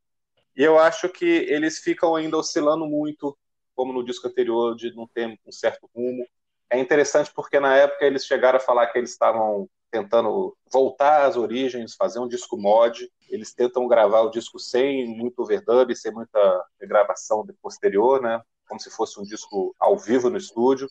E 0.56 0.64
eu 0.64 0.78
acho 0.78 1.08
que 1.08 1.26
eles 1.26 1.80
ficam 1.80 2.16
ainda 2.16 2.38
oscilando 2.38 2.86
muito, 2.86 3.38
como 3.76 3.94
no 3.94 4.04
disco 4.04 4.28
anterior, 4.28 4.76
de 4.76 4.94
não 4.96 5.08
ter 5.08 5.40
um 5.46 5.52
certo 5.52 5.90
rumo. 5.96 6.26
É 6.70 6.78
interessante 6.78 7.32
porque 7.34 7.60
na 7.60 7.76
época 7.76 8.06
eles 8.06 8.26
chegaram 8.26 8.58
a 8.58 8.62
falar 8.62 8.88
que 8.88 8.98
eles 8.98 9.12
estavam 9.12 9.70
tentando 9.92 10.56
voltar 10.72 11.26
às 11.26 11.38
origens, 11.38 11.96
fazer 11.96 12.20
um 12.20 12.28
disco 12.28 12.58
mod. 12.58 13.10
Eles 13.30 13.54
tentam 13.54 13.88
gravar 13.88 14.22
o 14.22 14.30
disco 14.30 14.60
sem 14.60 15.08
muito 15.08 15.40
overdub, 15.42 15.96
sem 15.96 16.12
muita 16.12 16.66
gravação 16.82 17.46
posterior, 17.62 18.22
né? 18.22 18.42
Como 18.68 18.80
se 18.80 18.90
fosse 18.90 19.20
um 19.20 19.24
disco 19.24 19.76
ao 19.80 19.98
vivo 19.98 20.30
no 20.30 20.38
estúdio 20.38 20.88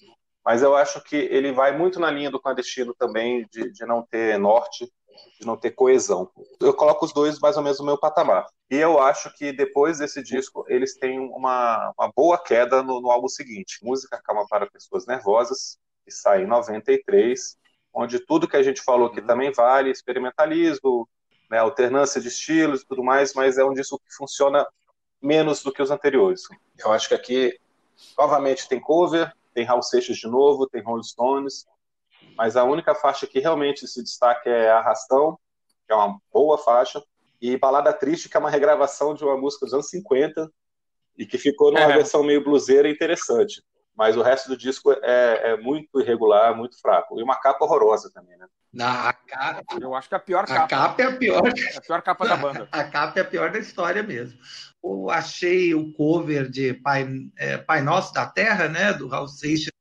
mas 0.47 0.63
eu 0.63 0.77
acho 0.77 1.03
que 1.03 1.17
ele 1.17 1.51
vai 1.51 1.77
muito 1.77 1.99
na 1.99 2.09
linha 2.09 2.31
do 2.31 2.41
clandestino 2.41 2.95
também, 2.95 3.45
de, 3.51 3.69
de 3.73 3.85
não 3.85 4.07
ter 4.07 4.39
norte, 4.39 4.89
de 5.41 5.45
não 5.45 5.57
ter 5.57 5.73
coesão. 5.73 6.31
Eu 6.61 6.73
coloco 6.73 7.05
os 7.05 7.13
dois 7.13 7.41
mais 7.41 7.57
ou 7.57 7.65
menos 7.65 7.81
no 7.81 7.85
meu 7.85 7.99
patamar. 7.99 8.47
E 8.71 8.77
eu 8.77 9.01
acho 9.01 9.29
que 9.37 9.53
depois 9.53 9.99
desse 9.99 10.23
disco, 10.23 10.65
eles 10.69 10.97
têm 10.97 11.19
uma, 11.19 11.93
uma 11.99 12.13
boa 12.15 12.39
queda 12.39 12.81
no, 12.81 13.01
no 13.01 13.11
álbum 13.11 13.27
seguinte. 13.27 13.81
Música 13.83 14.23
Calma 14.23 14.47
para 14.49 14.71
Pessoas 14.71 15.05
Nervosas, 15.05 15.79
que 16.05 16.13
sai 16.13 16.45
em 16.45 16.47
93, 16.47 17.57
onde 17.97 18.21
tudo 18.21 18.47
que 18.47 18.59
a 18.59 18.63
gente 18.63 18.83
falou 18.83 19.11
que 19.11 19.23
também 19.23 19.51
vale, 19.51 19.91
experimentalismo, 19.91 21.09
né, 21.51 21.59
alternância 21.59 22.21
de 22.21 22.29
estilos 22.29 22.83
e 22.83 22.87
tudo 22.87 23.03
mais, 23.03 23.33
mas 23.33 23.57
é 23.57 23.65
um 23.65 23.73
disco 23.73 23.99
que 23.99 24.15
funciona 24.15 24.67
menos 25.21 25.63
do 25.63 25.73
que 25.73 25.81
os 25.81 25.91
anteriores. 25.91 26.43
Eu 26.79 26.93
acho 26.93 27.09
que 27.09 27.15
aqui, 27.15 27.59
novamente, 28.19 28.69
tem 28.69 28.79
cover, 28.79 29.33
tem 29.55 29.65
Raul 29.65 29.83
Seixas 29.83 30.19
de 30.19 30.29
novo, 30.29 30.69
tem 30.69 30.83
Rolling 30.83 31.03
Stones, 31.03 31.67
mas 32.37 32.55
a 32.55 32.65
única 32.65 32.95
faixa 32.95 33.27
que 33.27 33.41
realmente 33.41 33.89
se 33.89 34.03
destaca 34.03 34.51
é 34.51 34.71
Arrastão, 34.71 35.39
que 35.87 35.93
é 35.93 35.97
uma 35.97 36.21
boa 36.31 36.59
faixa, 36.59 37.03
e 37.41 37.57
Balada 37.57 37.95
Triste, 37.95 38.29
que 38.29 38.37
é 38.37 38.41
uma 38.41 38.51
regravação 38.51 39.15
de 39.15 39.25
uma 39.25 39.39
música 39.39 39.65
dos 39.65 39.73
anos 39.73 39.89
50 39.89 40.51
e 41.17 41.25
que 41.25 41.39
ficou 41.39 41.73
numa 41.73 41.85
é. 41.85 41.95
versão 41.95 42.23
meio 42.23 42.45
bluseira 42.45 42.91
interessante. 42.91 43.63
Mas 43.97 44.17
o 44.17 44.23
resto 44.23 44.49
do 44.49 44.57
disco 44.57 44.93
é, 44.93 45.53
é, 45.53 45.57
muito 45.57 46.01
irregular, 46.01 46.55
muito 46.55 46.79
fraco. 46.81 47.19
E 47.19 47.23
uma 47.23 47.37
capa 47.37 47.65
horrorosa 47.65 48.11
também, 48.13 48.37
né? 48.37 48.47
Na, 48.73 49.09
a 49.09 49.13
capa, 49.15 49.79
eu 49.81 49.95
acho 49.95 50.09
que 50.09 50.15
é 50.15 50.19
a 50.19 50.21
pior 50.21 50.47
capa. 50.47 50.65
A 50.65 50.69
capa 50.69 51.03
é 51.03 51.07
a 51.07 51.17
pior. 51.17 51.43
É 51.47 51.77
a 51.79 51.81
pior 51.81 52.03
capa 52.03 52.29
da 52.29 52.37
banda. 52.37 52.69
A, 52.71 52.81
a 52.81 52.85
capa 52.85 53.19
é 53.19 53.23
a 53.23 53.25
pior 53.25 53.51
da 53.51 53.59
história 53.59 54.03
mesmo 54.03 54.39
eu 54.87 55.11
achei 55.11 55.75
o 55.75 55.93
cover 55.93 56.49
de 56.49 56.75
Pai, 56.75 57.09
é, 57.37 57.57
Pai 57.59 57.83
Nosso 57.83 58.13
da 58.15 58.27
Terra, 58.27 58.69
né, 58.69 58.93
do 58.93 59.09
Raul 59.09 59.29
Seixas, 59.29 59.73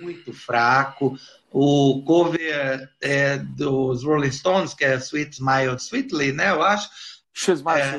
muito 0.00 0.32
fraco. 0.32 1.18
O 1.50 2.02
cover 2.04 2.90
é, 3.00 3.38
dos 3.38 4.04
Rolling 4.04 4.32
Stones, 4.32 4.74
que 4.74 4.84
é 4.84 4.96
Sweet 4.96 5.34
Smile 5.36 5.76
Sweetly, 5.76 6.32
né, 6.32 6.50
eu 6.50 6.62
acho, 6.62 6.88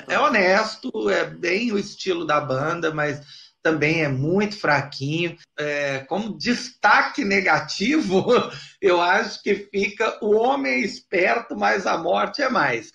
é, 0.09 0.13
é, 0.15 0.19
honesto, 0.19 1.09
é 1.09 1.25
bem 1.25 1.71
o 1.71 1.77
estilo 1.77 2.25
da 2.25 2.41
banda, 2.41 2.91
mas 2.91 3.21
também 3.67 4.01
é 4.01 4.07
muito 4.07 4.57
fraquinho. 4.57 5.37
É, 5.59 5.99
como 6.07 6.37
destaque 6.37 7.25
negativo, 7.25 8.25
eu 8.81 9.01
acho 9.01 9.43
que 9.43 9.55
fica 9.55 10.17
o 10.23 10.35
homem 10.35 10.81
esperto, 10.81 11.55
mas 11.57 11.85
a 11.85 11.97
morte 11.97 12.41
é 12.41 12.49
mais. 12.49 12.91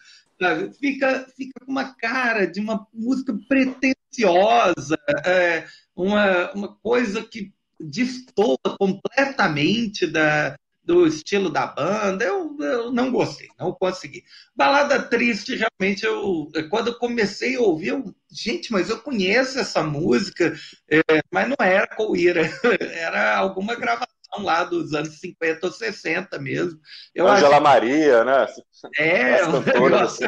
Fica, 0.81 1.27
fica 1.37 1.53
com 1.65 1.71
uma 1.71 1.95
cara 1.95 2.47
de 2.47 2.59
uma 2.59 2.87
música 2.93 3.39
pretensiosa, 3.47 4.99
é, 5.25 5.65
uma, 5.95 6.51
uma 6.53 6.75
coisa 6.77 7.23
que 7.23 7.53
destoa 7.79 8.59
completamente 8.79 10.07
da, 10.07 10.57
do 10.85 11.07
estilo 11.07 11.51
da 11.51 11.67
banda. 11.67 12.25
Eu, 12.25 12.57
eu 12.61 12.93
não 12.93 13.11
gostei, 13.11 13.49
não 13.59 13.73
consegui. 13.73 14.25
Balada 14.55 15.03
triste, 15.03 15.57
realmente, 15.57 16.05
eu 16.05 16.51
quando 16.71 16.89
eu 16.89 16.99
comecei 16.99 17.57
a 17.57 17.61
ouvir, 17.61 17.89
eu, 17.89 18.15
gente, 18.31 18.73
mas 18.73 18.91
eu 18.91 18.99
conheço 19.01 19.59
essa 19.59 19.83
música, 19.83 20.55
é, 20.91 21.01
mas 21.33 21.49
não 21.49 21.57
era 21.61 21.87
Coira, 21.87 22.43
era 22.81 23.37
alguma 23.37 23.75
gravação 23.75 24.09
lá 24.39 24.65
dos 24.65 24.95
anos 24.95 25.21
50 25.21 25.67
ou 25.67 25.73
60 25.73 26.39
mesmo. 26.39 26.79
Eu 27.15 27.29
Angela 27.29 27.57
acho... 27.57 27.63
Maria, 27.63 28.25
né? 28.25 28.47
É, 28.99 29.39
cantoras, 29.39 30.19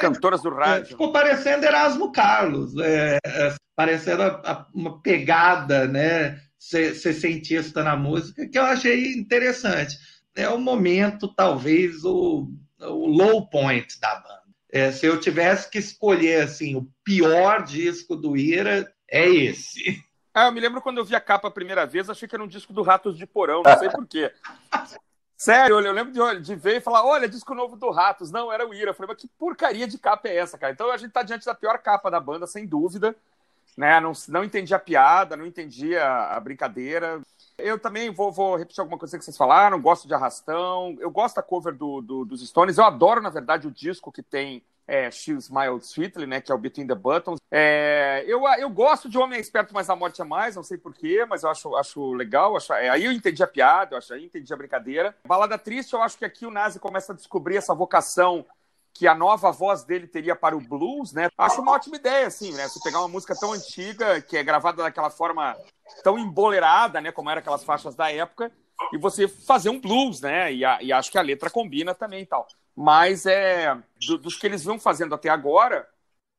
cantoras 0.00 0.42
do 0.42 0.50
rádio. 0.50 0.88
Ficou 0.88 1.12
parecendo 1.12 1.64
Erasmo 1.64 2.12
Carlos, 2.12 2.76
é, 2.78 3.18
é, 3.24 3.54
parecendo 3.76 4.22
a, 4.22 4.26
a, 4.44 4.66
uma 4.74 5.00
pegada, 5.00 5.86
né? 5.86 6.40
Ser, 6.66 6.94
ser 6.94 7.12
cientista 7.12 7.84
na 7.84 7.94
música, 7.94 8.48
que 8.48 8.58
eu 8.58 8.62
achei 8.62 9.12
interessante. 9.12 9.98
É 10.34 10.48
o 10.48 10.58
momento, 10.58 11.28
talvez, 11.28 12.04
o, 12.04 12.48
o 12.80 13.06
low 13.06 13.50
point 13.50 14.00
da 14.00 14.14
banda. 14.14 14.42
É, 14.72 14.90
se 14.90 15.04
eu 15.04 15.20
tivesse 15.20 15.70
que 15.70 15.78
escolher 15.78 16.42
assim, 16.42 16.74
o 16.74 16.88
pior 17.04 17.62
disco 17.62 18.16
do 18.16 18.34
Ira, 18.34 18.90
é 19.06 19.28
esse. 19.28 20.02
Ah, 20.32 20.46
eu 20.46 20.52
me 20.52 20.60
lembro 20.60 20.80
quando 20.80 20.96
eu 20.96 21.04
vi 21.04 21.14
a 21.14 21.20
capa 21.20 21.48
a 21.48 21.50
primeira 21.50 21.84
vez, 21.84 22.08
achei 22.08 22.26
que 22.26 22.34
era 22.34 22.42
um 22.42 22.48
disco 22.48 22.72
do 22.72 22.80
Ratos 22.80 23.18
de 23.18 23.26
Porão, 23.26 23.62
não 23.62 23.78
sei 23.78 23.90
porquê. 23.90 24.32
Sério, 25.36 25.78
eu 25.78 25.92
lembro 25.92 26.12
de, 26.12 26.40
de, 26.40 26.54
ver 26.54 26.76
e 26.76 26.80
falar, 26.80 27.04
olha, 27.04 27.28
disco 27.28 27.54
novo 27.54 27.76
do 27.76 27.90
Ratos. 27.90 28.30
Não, 28.30 28.50
era 28.50 28.66
o 28.66 28.72
Ira. 28.72 28.90
Eu 28.90 28.94
falei, 28.94 29.12
mas 29.12 29.20
que 29.20 29.28
porcaria 29.28 29.86
de 29.86 29.98
capa 29.98 30.28
é 30.28 30.36
essa, 30.36 30.56
cara? 30.56 30.72
Então 30.72 30.90
a 30.90 30.96
gente 30.96 31.12
tá 31.12 31.22
diante 31.22 31.44
da 31.44 31.54
pior 31.54 31.76
capa 31.78 32.10
da 32.10 32.18
banda, 32.18 32.46
sem 32.46 32.66
dúvida. 32.66 33.14
Né? 33.76 34.00
Não, 34.00 34.12
não 34.28 34.44
entendi 34.44 34.74
a 34.74 34.78
piada, 34.78 35.36
não 35.36 35.46
entendi 35.46 35.96
a, 35.96 36.36
a 36.36 36.40
brincadeira. 36.40 37.20
Eu 37.56 37.78
também 37.78 38.10
vou, 38.10 38.32
vou, 38.32 38.56
repetir 38.56 38.80
alguma 38.80 38.98
coisa 38.98 39.16
que 39.18 39.24
vocês 39.24 39.36
falaram, 39.36 39.80
gosto 39.80 40.08
de 40.08 40.14
arrastão, 40.14 40.96
eu 40.98 41.10
gosto 41.10 41.36
da 41.36 41.42
cover 41.42 41.74
do, 41.74 42.00
do, 42.00 42.24
dos 42.24 42.46
Stones, 42.46 42.78
eu 42.78 42.84
adoro, 42.84 43.22
na 43.22 43.30
verdade, 43.30 43.68
o 43.68 43.70
disco 43.70 44.10
que 44.10 44.22
tem 44.22 44.62
é, 44.86 45.10
She 45.10 45.32
Smiled 45.32 45.84
Sweetly, 45.84 46.26
né, 46.26 46.40
que 46.40 46.52
é 46.52 46.54
o 46.54 46.58
Between 46.58 46.86
the 46.86 46.94
Buttons. 46.94 47.38
É, 47.50 48.24
eu, 48.26 48.42
eu 48.58 48.68
gosto 48.70 49.08
de 49.08 49.18
Homem 49.18 49.40
Esperto, 49.40 49.72
mas 49.72 49.88
a 49.88 49.96
Morte 49.96 50.20
é 50.20 50.24
Mais, 50.24 50.56
não 50.56 50.62
sei 50.62 50.76
porquê, 50.76 51.24
mas 51.24 51.42
eu 51.42 51.50
acho, 51.50 51.76
acho 51.76 52.12
legal. 52.12 52.56
Acho, 52.56 52.72
é, 52.74 52.88
aí 52.88 53.04
eu 53.04 53.12
entendi 53.12 53.42
a 53.42 53.46
piada, 53.46 53.94
eu 53.94 53.98
acho, 53.98 54.12
aí 54.12 54.24
entendi 54.24 54.52
a 54.52 54.56
brincadeira. 54.56 55.16
Balada 55.26 55.58
Triste, 55.58 55.94
eu 55.94 56.02
acho 56.02 56.18
que 56.18 56.24
aqui 56.24 56.46
o 56.46 56.50
Nazi 56.50 56.78
começa 56.78 57.12
a 57.12 57.16
descobrir 57.16 57.56
essa 57.56 57.74
vocação 57.74 58.44
que 58.94 59.06
a 59.06 59.14
nova 59.14 59.50
voz 59.50 59.84
dele 59.84 60.06
teria 60.06 60.36
para 60.36 60.56
o 60.56 60.60
blues, 60.60 61.12
né? 61.12 61.28
Acho 61.36 61.60
uma 61.60 61.72
ótima 61.72 61.96
ideia, 61.96 62.28
assim, 62.28 62.52
né? 62.52 62.68
Você 62.68 62.80
pegar 62.82 63.00
uma 63.00 63.08
música 63.08 63.34
tão 63.38 63.52
antiga, 63.52 64.22
que 64.22 64.36
é 64.36 64.42
gravada 64.42 64.82
daquela 64.82 65.10
forma 65.10 65.56
tão 66.02 66.18
emboleirada, 66.18 67.00
né? 67.00 67.10
Como 67.10 67.28
eram 67.28 67.40
aquelas 67.40 67.64
faixas 67.64 67.94
da 67.94 68.10
época, 68.12 68.52
e 68.92 68.98
você 68.98 69.26
fazer 69.26 69.68
um 69.68 69.80
blues, 69.80 70.20
né? 70.20 70.52
E, 70.52 70.64
a, 70.64 70.80
e 70.80 70.92
acho 70.92 71.10
que 71.10 71.18
a 71.18 71.22
letra 71.22 71.50
combina 71.50 71.94
também 71.94 72.22
e 72.22 72.26
tal 72.26 72.46
mas 72.74 73.24
é 73.26 73.74
do, 74.06 74.18
dos 74.18 74.36
que 74.36 74.46
eles 74.46 74.64
vão 74.64 74.78
fazendo 74.78 75.14
até 75.14 75.28
agora, 75.28 75.86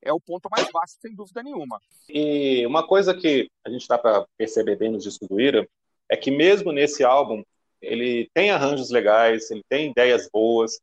é 0.01 0.11
o 0.11 0.19
ponto 0.19 0.49
mais 0.51 0.69
baixo, 0.71 0.95
sem 0.99 1.15
dúvida 1.15 1.41
nenhuma. 1.41 1.79
E 2.09 2.65
uma 2.67 2.85
coisa 2.85 3.13
que 3.13 3.49
a 3.65 3.69
gente 3.69 3.87
dá 3.87 3.97
para 3.97 4.25
perceber 4.37 4.75
bem 4.75 4.91
nos 4.91 5.03
discos 5.03 5.27
do 5.27 5.39
Ira 5.39 5.67
é 6.09 6.17
que 6.17 6.29
mesmo 6.29 6.71
nesse 6.71 7.03
álbum 7.03 7.43
ele 7.81 8.29
tem 8.33 8.51
arranjos 8.51 8.89
legais, 8.89 9.49
ele 9.49 9.63
tem 9.69 9.91
ideias 9.91 10.29
boas, 10.31 10.79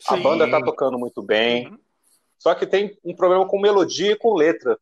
Sim. 0.00 0.14
a 0.14 0.16
banda 0.16 0.44
está 0.44 0.62
tocando 0.62 0.98
muito 0.98 1.22
bem, 1.22 1.68
uhum. 1.68 1.78
só 2.38 2.54
que 2.54 2.66
tem 2.66 2.98
um 3.04 3.14
problema 3.14 3.46
com 3.46 3.60
melodia 3.60 4.12
e 4.12 4.16
com 4.16 4.34
letra, 4.34 4.78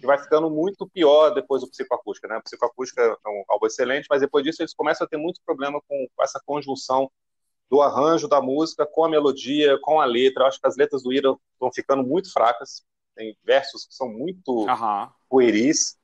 que 0.00 0.06
vai 0.06 0.18
ficando 0.18 0.50
muito 0.50 0.88
pior 0.88 1.30
depois 1.30 1.62
do 1.62 1.70
Psicoacústica. 1.70 2.28
Né? 2.28 2.36
O 2.38 2.42
Psicoacústica 2.42 3.02
é 3.02 3.28
um 3.28 3.44
álbum 3.48 3.66
excelente, 3.66 4.06
mas 4.08 4.20
depois 4.20 4.44
disso 4.44 4.62
eles 4.62 4.74
começam 4.74 5.04
a 5.04 5.08
ter 5.08 5.16
muito 5.16 5.40
problema 5.44 5.80
com 5.86 6.06
essa 6.20 6.40
conjunção 6.44 7.10
do 7.70 7.82
arranjo 7.82 8.28
da 8.28 8.40
música 8.40 8.86
com 8.86 9.04
a 9.04 9.08
melodia, 9.08 9.78
com 9.82 10.00
a 10.00 10.04
letra. 10.04 10.44
Eu 10.44 10.46
acho 10.46 10.60
que 10.60 10.66
as 10.66 10.76
letras 10.76 11.02
do 11.02 11.12
Ira 11.12 11.34
estão 11.52 11.72
ficando 11.72 12.02
muito 12.02 12.32
fracas. 12.32 12.82
Tem 13.14 13.36
versos 13.44 13.86
que 13.86 13.94
são 13.94 14.08
muito 14.08 14.68
Aham. 14.68 15.12
pueris, 15.28 15.98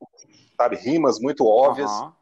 sabe? 0.57 0.77
Rimas 0.77 1.19
muito 1.19 1.47
óbvias. 1.47 1.91
aham. 1.91 2.15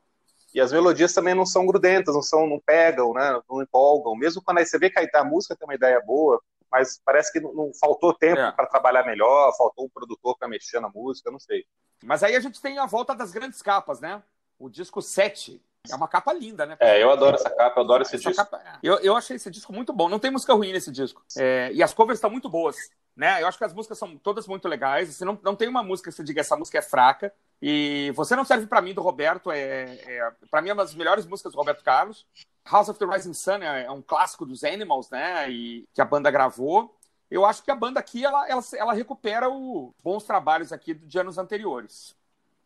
E 0.55 0.61
as 0.61 0.73
melodias 0.73 1.13
também 1.15 1.35
não 1.35 1.47
são 1.47 1.65
grudentas, 1.67 2.15
não 2.15 2.23
são, 2.23 2.47
não 2.47 2.61
pegam, 2.61 3.13
né? 3.15 3.41
Não 3.49 3.63
empolgam. 3.63 4.15
Mesmo 4.15 4.43
quando 4.43 4.59
aí 4.59 4.67
você 4.67 4.79
vê 4.79 4.91
que 4.91 4.99
a 5.17 5.25
música 5.25 5.57
tem 5.57 5.67
uma 5.67 5.75
ideia 5.75 6.01
boa, 6.05 6.41
mas 6.71 7.01
parece 7.05 7.33
que 7.33 7.41
não, 7.41 7.53
não 7.55 7.71
faltou 7.75 8.13
tempo 8.15 8.41
É. 8.41 8.53
para 8.53 8.67
trabalhar 8.67 9.05
melhor, 9.05 9.55
faltou 9.57 9.87
um 9.87 9.91
produtor 9.91 10.37
para 10.39 10.49
mexer 10.49 10.81
na 10.81 10.89
música, 10.89 11.31
não 11.31 11.39
sei. 11.41 11.65
Mas 12.05 12.23
aí 12.23 12.35
a 12.37 12.41
gente 12.41 12.61
tem 12.61 12.79
a 12.79 12.87
volta 12.87 13.15
das 13.15 13.31
grandes 13.33 13.63
capas, 13.63 14.01
né? 14.01 14.23
O 14.59 14.69
disco 14.69 15.01
7. 15.01 15.61
É 15.91 15.97
uma 15.97 16.07
capa 16.07 16.33
linda, 16.33 16.65
né? 16.65 16.77
É, 16.79 17.03
eu 17.03 17.11
adoro 17.11 17.35
essa 17.35 17.51
capa, 17.51 17.81
eu 17.81 17.85
adoro 17.85 18.03
esse 18.03 18.15
Essa 18.15 18.29
disco. 18.31 18.45
capa- 18.45 18.79
eu, 18.83 18.99
eu 19.01 19.17
achei 19.17 19.35
esse 19.35 19.51
disco 19.51 19.73
muito 19.73 19.93
bom. 19.93 20.09
Não 20.09 20.19
tem 20.19 20.31
música 20.31 20.55
ruim 20.55 20.73
nesse 20.73 20.93
disco. 20.93 21.25
É, 21.37 21.73
e 21.73 21.83
as 21.83 21.93
covers 21.93 22.19
estão 22.19 22.31
muito 22.31 22.49
boas. 22.49 22.77
Né? 23.17 23.43
Eu 23.43 23.49
acho 23.49 23.59
que 23.59 23.65
as 23.65 23.75
músicas 23.75 23.99
são 23.99 24.17
todas 24.17 24.47
muito 24.47 24.69
legais. 24.69 25.13
Você 25.13 25.25
não, 25.25 25.37
não 25.43 25.57
tem 25.57 25.67
uma 25.69 25.83
música 25.83 26.09
que 26.11 26.15
você 26.17 26.23
diga 26.23 26.41
essa 26.41 26.57
música 26.57 26.79
é 26.79 26.83
fraca. 26.83 27.35
E 27.63 28.11
Você 28.17 28.35
Não 28.35 28.45
Serve 28.45 28.67
Pra 28.67 28.83
Mim, 28.83 28.93
do 28.93 29.01
Roberto, 29.01 29.53
é, 29.53 29.85
é 30.05 30.33
para 30.51 30.61
mim 30.61 30.71
é 30.71 30.73
uma 30.73 30.83
das 30.83 30.97
melhores 30.97 31.25
músicas 31.25 31.53
do 31.53 31.59
Roberto 31.59 31.85
Carlos. 31.85 32.27
House 32.69 32.89
of 32.89 32.99
the 32.99 33.07
Rising 33.07 33.35
Sun 33.35 33.63
é, 33.63 33.85
é 33.85 33.91
um 33.91 34.03
clássico 34.03 34.45
dos 34.45 34.65
Animals, 34.65 35.09
né? 35.11 35.49
E 35.49 35.85
que 35.95 36.01
a 36.01 36.05
banda 36.05 36.29
gravou. 36.29 36.93
Eu 37.31 37.47
acho 37.47 37.63
que 37.63 37.71
a 37.71 37.77
banda 37.77 38.01
aqui 38.01 38.25
ela, 38.25 38.49
ela, 38.49 38.63
ela 38.75 38.93
recupera 38.93 39.49
os 39.49 39.93
bons 40.03 40.25
trabalhos 40.25 40.73
aqui 40.73 40.93
de 40.93 41.19
anos 41.19 41.39
anteriores. 41.39 42.17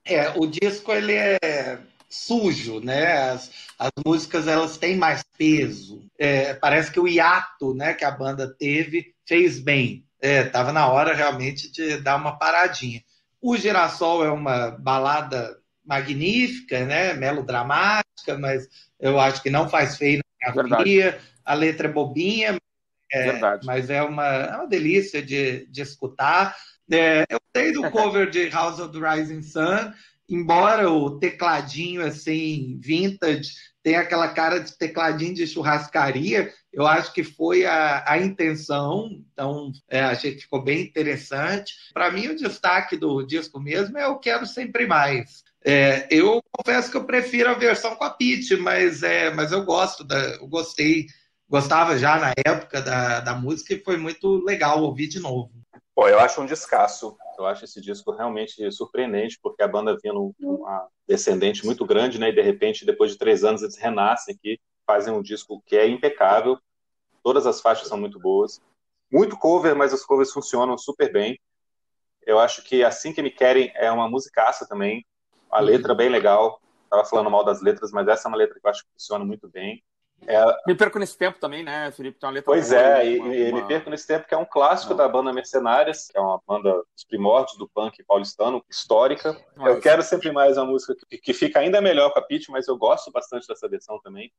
É, 0.02 0.30
o 0.30 0.46
disco 0.46 0.90
ele 0.90 1.12
é 1.14 1.78
sujo, 2.08 2.80
né? 2.80 3.30
As, 3.30 3.50
as 3.78 3.90
músicas 4.04 4.48
elas 4.48 4.78
têm 4.78 4.96
mais 4.96 5.22
peso. 5.36 6.02
É, 6.18 6.54
parece 6.54 6.90
que 6.90 7.00
o 7.00 7.06
hiato, 7.06 7.74
né, 7.74 7.92
que 7.92 8.04
a 8.04 8.10
banda 8.10 8.48
teve 8.48 9.14
fez 9.26 9.60
bem. 9.60 10.04
É, 10.20 10.44
tava 10.44 10.72
na 10.72 10.88
hora 10.88 11.14
realmente 11.14 11.70
de 11.70 11.98
dar 11.98 12.16
uma 12.16 12.38
paradinha. 12.38 13.02
O 13.40 13.56
Girassol 13.56 14.24
é 14.24 14.30
uma 14.30 14.70
balada 14.70 15.56
magnífica, 15.84 16.84
né? 16.84 17.14
Melodramática, 17.14 18.36
mas 18.38 18.68
eu 18.98 19.20
acho 19.20 19.42
que 19.42 19.50
não 19.50 19.68
faz 19.68 19.96
feio 19.96 20.20
na 20.42 20.48
harmonia. 20.48 21.18
A 21.44 21.54
letra 21.54 21.88
é 21.88 21.92
bobinha, 21.92 22.58
é, 23.12 23.40
mas 23.64 23.88
é 23.88 24.02
uma, 24.02 24.26
é 24.26 24.56
uma 24.56 24.66
delícia 24.66 25.22
de, 25.22 25.66
de 25.66 25.82
escutar. 25.82 26.56
É, 26.90 27.24
eu 27.28 27.38
sei 27.56 27.72
do 27.72 27.88
cover 27.90 28.28
de 28.30 28.48
House 28.48 28.80
of 28.80 28.98
the 28.98 29.14
Rising 29.14 29.42
Sun, 29.42 29.92
embora 30.28 30.90
o 30.90 31.18
tecladinho 31.18 32.04
assim, 32.04 32.78
vintage, 32.80 33.52
tenha 33.82 34.00
aquela 34.00 34.28
cara 34.28 34.58
de 34.58 34.76
tecladinho 34.76 35.34
de 35.34 35.46
churrascaria, 35.46 36.52
eu 36.72 36.86
acho 36.86 37.12
que 37.12 37.22
foi 37.22 37.64
a, 37.64 38.04
a 38.06 38.18
intenção, 38.18 39.22
então 39.32 39.70
é, 39.88 40.00
achei 40.00 40.34
que 40.34 40.42
ficou 40.42 40.62
bem 40.62 40.82
interessante. 40.82 41.72
Para 41.94 42.10
mim, 42.10 42.26
o 42.26 42.36
destaque 42.36 42.96
do 42.96 43.22
disco 43.22 43.60
mesmo 43.60 43.96
é 43.96 44.04
Eu 44.04 44.18
Quero 44.18 44.44
Sempre 44.44 44.86
Mais. 44.86 45.44
É, 45.64 46.06
eu 46.10 46.42
confesso 46.50 46.90
que 46.90 46.96
eu 46.96 47.04
prefiro 47.04 47.48
a 47.48 47.54
versão 47.54 47.96
com 47.96 48.04
a 48.04 48.10
Pete, 48.10 48.56
mas, 48.56 49.02
é, 49.02 49.32
mas 49.32 49.52
eu 49.52 49.64
gosto, 49.64 50.04
da, 50.04 50.16
eu 50.16 50.46
gostei, 50.46 51.06
gostava 51.48 51.98
já 51.98 52.18
na 52.18 52.32
época 52.44 52.82
da, 52.82 53.20
da 53.20 53.34
música 53.34 53.74
e 53.74 53.82
foi 53.82 53.96
muito 53.96 54.44
legal 54.44 54.82
ouvir 54.82 55.08
de 55.08 55.20
novo. 55.20 55.50
Pô, 55.96 56.06
eu 56.06 56.20
acho 56.20 56.42
um 56.42 56.46
descasso. 56.46 57.16
Eu 57.38 57.46
acho 57.46 57.64
esse 57.64 57.80
disco 57.80 58.10
realmente 58.10 58.70
surpreendente, 58.70 59.38
porque 59.42 59.62
a 59.62 59.68
banda 59.68 59.96
vinha 59.96 60.12
numa 60.12 60.88
descendente 61.08 61.64
muito 61.64 61.86
grande, 61.86 62.18
né? 62.18 62.28
E 62.28 62.34
de 62.34 62.42
repente, 62.42 62.84
depois 62.84 63.12
de 63.12 63.16
três 63.16 63.42
anos, 63.42 63.62
eles 63.62 63.78
renascem 63.78 64.34
aqui, 64.34 64.60
fazem 64.86 65.14
um 65.14 65.22
disco 65.22 65.62
que 65.64 65.74
é 65.74 65.88
impecável. 65.88 66.58
Todas 67.22 67.46
as 67.46 67.62
faixas 67.62 67.88
são 67.88 67.96
muito 67.96 68.20
boas. 68.20 68.60
Muito 69.10 69.38
cover, 69.38 69.74
mas 69.74 69.94
os 69.94 70.04
covers 70.04 70.30
funcionam 70.32 70.76
super 70.76 71.10
bem. 71.10 71.40
Eu 72.26 72.38
acho 72.38 72.62
que 72.62 72.84
Assim 72.84 73.10
Que 73.14 73.22
Me 73.22 73.30
Querem 73.30 73.72
é 73.74 73.90
uma 73.90 74.06
musicaça 74.06 74.68
também. 74.68 75.02
A 75.50 75.60
letra 75.60 75.94
bem 75.94 76.10
legal. 76.10 76.60
Tava 76.90 77.06
falando 77.06 77.30
mal 77.30 77.42
das 77.42 77.62
letras, 77.62 77.90
mas 77.90 78.06
essa 78.06 78.28
é 78.28 78.30
uma 78.30 78.36
letra 78.36 78.60
que 78.60 78.66
eu 78.66 78.70
acho 78.70 78.82
que 78.82 78.92
funciona 78.92 79.24
muito 79.24 79.48
bem. 79.48 79.82
É, 80.26 80.42
Me 80.66 80.74
perco 80.74 80.98
nesse 80.98 81.16
tempo 81.16 81.38
também, 81.38 81.62
né, 81.62 81.90
Felipe? 81.92 82.18
Tem 82.18 82.26
uma 82.26 82.32
letra 82.34 82.46
Pois 82.52 82.72
é, 82.72 83.06
e, 83.06 83.18
uma- 83.18 83.34
e 83.34 83.50
uma- 83.52 83.60
Me 83.60 83.68
Perco 83.68 83.90
Nesse 83.90 84.06
Tempo, 84.06 84.26
que 84.26 84.34
é 84.34 84.38
um 84.38 84.44
clássico 84.44 84.90
Não. 84.90 84.96
da 84.96 85.08
banda 85.08 85.32
Mercenárias, 85.32 86.08
que 86.10 86.18
é 86.18 86.20
uma 86.20 86.40
banda 86.46 86.72
dos 86.94 87.04
primórdios 87.04 87.56
do 87.58 87.68
punk 87.68 88.02
paulistano, 88.04 88.64
histórica. 88.68 89.36
Mas- 89.54 89.74
Eu 89.74 89.80
quero 89.80 90.02
sempre 90.02 90.32
mais 90.32 90.56
uma 90.56 90.66
música 90.66 90.94
que, 91.08 91.18
que 91.18 91.32
fica 91.32 91.60
ainda 91.60 91.80
melhor 91.80 92.12
com 92.12 92.18
a 92.18 92.22
Pitty, 92.22 92.50
mas 92.50 92.66
eu 92.66 92.76
gosto 92.76 93.10
bastante 93.12 93.46
dessa 93.46 93.68
versão 93.68 94.00
também. 94.00 94.32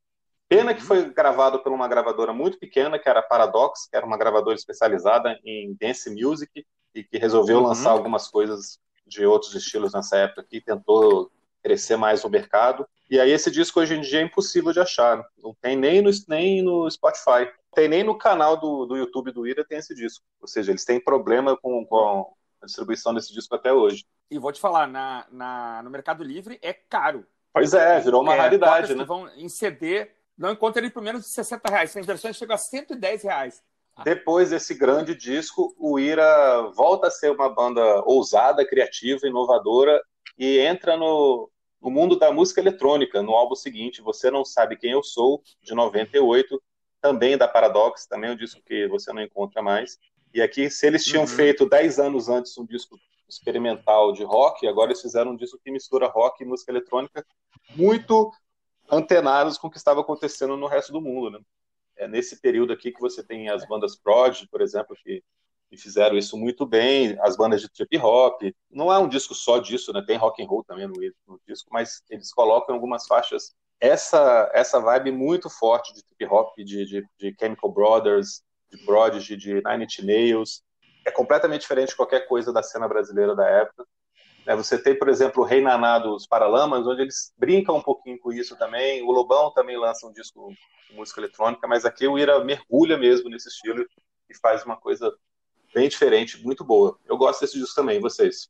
Pena 0.49 0.73
que 0.73 0.81
foi 0.81 1.09
gravado 1.13 1.59
por 1.59 1.71
uma 1.71 1.87
gravadora 1.87 2.33
muito 2.33 2.57
pequena, 2.57 2.97
que 2.97 3.07
era 3.07 3.21
Paradox, 3.21 3.87
que 3.89 3.95
era 3.95 4.05
uma 4.05 4.17
gravadora 4.17 4.55
especializada 4.55 5.37
em 5.45 5.75
dance 5.79 6.09
music 6.09 6.65
e 6.95 7.03
que 7.03 7.17
resolveu 7.17 7.59
Uhum. 7.59 7.67
lançar 7.67 7.91
algumas 7.91 8.27
coisas 8.27 8.79
de 9.05 9.25
outros 9.25 9.53
estilos 9.55 9.93
nessa 9.93 10.17
época 10.17 10.45
e 10.51 10.59
tentou 10.59 11.29
crescer 11.67 11.97
mais 11.97 12.23
o 12.23 12.29
mercado. 12.29 12.87
E 13.09 13.19
aí 13.19 13.31
esse 13.31 13.51
disco 13.51 13.79
hoje 13.81 13.93
em 13.95 14.01
dia 14.01 14.19
é 14.21 14.23
impossível 14.23 14.71
de 14.71 14.79
achar. 14.79 15.21
Não 15.43 15.53
tem 15.61 15.75
nem 15.75 16.01
no, 16.01 16.09
nem 16.29 16.61
no 16.61 16.89
Spotify. 16.89 17.41
Não 17.45 17.75
tem 17.75 17.87
nem 17.89 18.03
no 18.03 18.17
canal 18.17 18.55
do, 18.57 18.85
do 18.85 18.95
YouTube 18.95 19.31
do 19.33 19.45
Ira 19.45 19.65
tem 19.65 19.77
esse 19.77 19.93
disco. 19.93 20.23
Ou 20.41 20.47
seja, 20.47 20.71
eles 20.71 20.85
têm 20.85 21.03
problema 21.03 21.57
com, 21.57 21.85
com 21.85 22.33
a 22.61 22.65
distribuição 22.65 23.13
desse 23.13 23.33
disco 23.33 23.53
até 23.53 23.73
hoje. 23.73 24.05
E 24.31 24.39
vou 24.39 24.51
te 24.51 24.59
falar, 24.61 24.87
na, 24.87 25.25
na- 25.29 25.81
no 25.83 25.89
Mercado 25.89 26.23
Livre 26.23 26.57
é 26.61 26.73
caro. 26.73 27.25
Pois 27.53 27.73
é, 27.73 27.99
virou 27.99 28.21
uma 28.21 28.33
É, 28.35 28.37
raridade, 28.37 28.95
né? 28.95 29.03
vão 29.03 29.27
em 29.35 29.49
CD, 29.49 30.09
não 30.37 30.51
encontra 30.51 30.81
ele 30.81 30.89
por 30.91 31.01
menos 31.03 31.23
de 31.23 31.29
60 31.29 31.69
reais. 31.69 31.93
Tem 31.93 32.03
versões 32.03 32.35
que 32.35 32.39
chegam 32.39 32.55
a 32.55 32.57
110 32.57 33.23
reais. 33.23 33.61
Depois 34.03 34.51
desse 34.51 34.75
grande 34.75 35.15
disco, 35.15 35.73
o 35.77 35.97
Ira 35.99 36.61
volta 36.75 37.07
a 37.07 37.11
ser 37.11 37.31
uma 37.31 37.49
banda 37.49 37.81
ousada, 38.05 38.67
criativa, 38.67 39.25
inovadora 39.27 39.99
e 40.37 40.59
entra 40.59 40.95
no, 40.95 41.49
no 41.87 41.91
mundo 41.91 42.19
da 42.19 42.33
música 42.33 42.59
eletrônica, 42.59 43.21
no 43.23 43.33
álbum 43.33 43.55
seguinte, 43.55 44.01
Você 44.01 44.29
Não 44.29 44.43
Sabe 44.43 44.75
Quem 44.75 44.91
Eu 44.91 45.01
Sou, 45.01 45.41
de 45.61 45.73
98, 45.73 46.61
também 46.99 47.37
da 47.37 47.47
Paradox, 47.47 48.05
também 48.05 48.29
é 48.29 48.33
um 48.33 48.35
disco 48.35 48.61
que 48.65 48.89
você 48.89 49.13
não 49.13 49.21
encontra 49.21 49.61
mais. 49.61 49.97
E 50.33 50.41
aqui, 50.41 50.69
se 50.69 50.85
eles 50.85 51.05
tinham 51.05 51.21
Uhum. 51.21 51.27
feito 51.29 51.65
10 51.65 51.97
anos 51.97 52.27
antes 52.27 52.57
um 52.57 52.65
disco 52.65 52.99
experimental 53.29 54.11
de 54.11 54.25
rock, 54.25 54.67
agora 54.67 54.89
eles 54.91 55.01
fizeram 55.01 55.31
um 55.31 55.37
disco 55.37 55.57
que 55.63 55.71
mistura 55.71 56.07
rock 56.07 56.43
e 56.43 56.45
música 56.45 56.73
eletrônica, 56.73 57.25
muito 57.73 58.33
antenados 58.91 59.57
com 59.57 59.67
o 59.67 59.71
que 59.71 59.77
estava 59.77 60.01
acontecendo 60.01 60.57
no 60.57 60.67
resto 60.67 60.91
do 60.91 60.99
mundo, 60.99 61.29
né? 61.31 61.39
É 61.95 62.05
nesse 62.05 62.41
período 62.41 62.73
aqui 62.73 62.91
que 62.91 62.99
você 62.99 63.23
tem 63.23 63.47
as 63.49 63.65
bandas 63.65 63.95
prog, 63.95 64.45
por 64.51 64.59
exemplo, 64.61 64.93
que, 65.01 65.23
que 65.69 65.77
fizeram 65.77 66.17
isso 66.17 66.37
muito 66.37 66.65
bem, 66.65 67.17
as 67.21 67.35
bandas 67.35 67.61
de 67.61 67.69
trip 67.69 67.97
hop. 67.97 68.41
Não 68.69 68.91
é 68.91 68.97
um 68.97 69.07
disco 69.07 69.35
só 69.35 69.59
disso, 69.59 69.91
né? 69.91 70.03
Tem 70.05 70.17
rock 70.17 70.41
and 70.41 70.47
roll 70.47 70.63
também 70.63 70.87
no, 70.87 70.93
no 71.27 71.39
disco, 71.47 71.69
mas 71.71 72.01
eles 72.09 72.33
colocam 72.33 72.75
algumas 72.75 73.05
faixas 73.05 73.53
essa 73.79 74.49
essa 74.53 74.79
vibe 74.79 75.11
muito 75.11 75.49
forte 75.49 75.93
de 75.93 76.03
trip 76.03 76.25
hop, 76.25 76.57
de, 76.57 76.85
de, 76.85 77.07
de 77.19 77.35
Chemical 77.39 77.71
Brothers, 77.71 78.41
de 78.71 78.77
Prodigy, 78.85 79.37
de 79.37 79.61
Nine 79.63 79.85
Inch 79.85 79.99
Nails. 80.03 80.63
É 81.05 81.11
completamente 81.11 81.61
diferente 81.61 81.89
de 81.89 81.95
qualquer 81.95 82.27
coisa 82.27 82.51
da 82.51 82.63
cena 82.63 82.87
brasileira 82.87 83.35
da 83.35 83.47
época. 83.47 83.85
Né, 84.45 84.55
Você 84.55 84.77
tem, 84.81 84.97
por 84.97 85.09
exemplo, 85.09 85.43
o 85.43 85.45
Rei 85.45 85.61
Naná 85.61 85.99
dos 85.99 86.27
Paralamas, 86.27 86.85
onde 86.85 87.01
eles 87.01 87.33
brincam 87.37 87.77
um 87.77 87.81
pouquinho 87.81 88.19
com 88.19 88.31
isso 88.31 88.57
também. 88.57 89.01
O 89.03 89.11
Lobão 89.11 89.51
também 89.51 89.77
lança 89.77 90.07
um 90.07 90.11
disco 90.11 90.51
de 90.89 90.95
música 90.95 91.21
eletrônica, 91.21 91.67
mas 91.67 91.85
aqui 91.85 92.07
o 92.07 92.17
Ira 92.17 92.43
mergulha 92.43 92.97
mesmo 92.97 93.29
nesse 93.29 93.47
estilo 93.47 93.85
e 94.29 94.35
faz 94.35 94.65
uma 94.65 94.75
coisa 94.75 95.13
bem 95.73 95.87
diferente, 95.87 96.43
muito 96.43 96.63
boa. 96.63 96.97
Eu 97.05 97.17
gosto 97.17 97.41
desse 97.41 97.59
disco 97.59 97.75
também, 97.75 97.99
vocês? 97.99 98.49